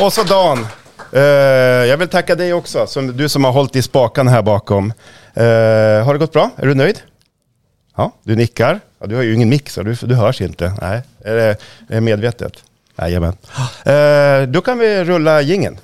Och 0.00 0.12
så 0.12 0.22
Dan. 0.22 0.66
Eh, 1.12 1.20
jag 1.88 1.96
vill 1.96 2.08
tacka 2.08 2.34
dig 2.34 2.52
också, 2.52 2.86
som, 2.86 3.16
du 3.16 3.28
som 3.28 3.44
har 3.44 3.52
hållit 3.52 3.76
i 3.76 3.82
spakarna 3.82 4.30
här 4.30 4.42
bakom. 4.42 4.92
Eh, 5.34 5.44
har 6.04 6.12
det 6.12 6.18
gått 6.18 6.32
bra? 6.32 6.50
Är 6.56 6.66
du 6.66 6.74
nöjd? 6.74 6.98
Ja, 7.96 8.12
du 8.22 8.36
nickar. 8.36 8.80
Ja, 8.98 9.06
du 9.06 9.14
har 9.14 9.22
ju 9.22 9.34
ingen 9.34 9.48
mick 9.48 9.70
så 9.70 9.82
du, 9.82 9.94
du 9.94 10.14
hörs 10.14 10.40
inte. 10.40 10.72
Nej, 10.80 11.02
är 11.24 11.34
det 11.34 11.44
är 11.44 11.56
det 11.88 12.00
medvetet? 12.00 12.52
Jajamän. 12.98 13.36
Eh, 13.84 14.48
då 14.48 14.60
kan 14.60 14.78
vi 14.78 15.04
rulla 15.04 15.42
gingen. 15.42 15.78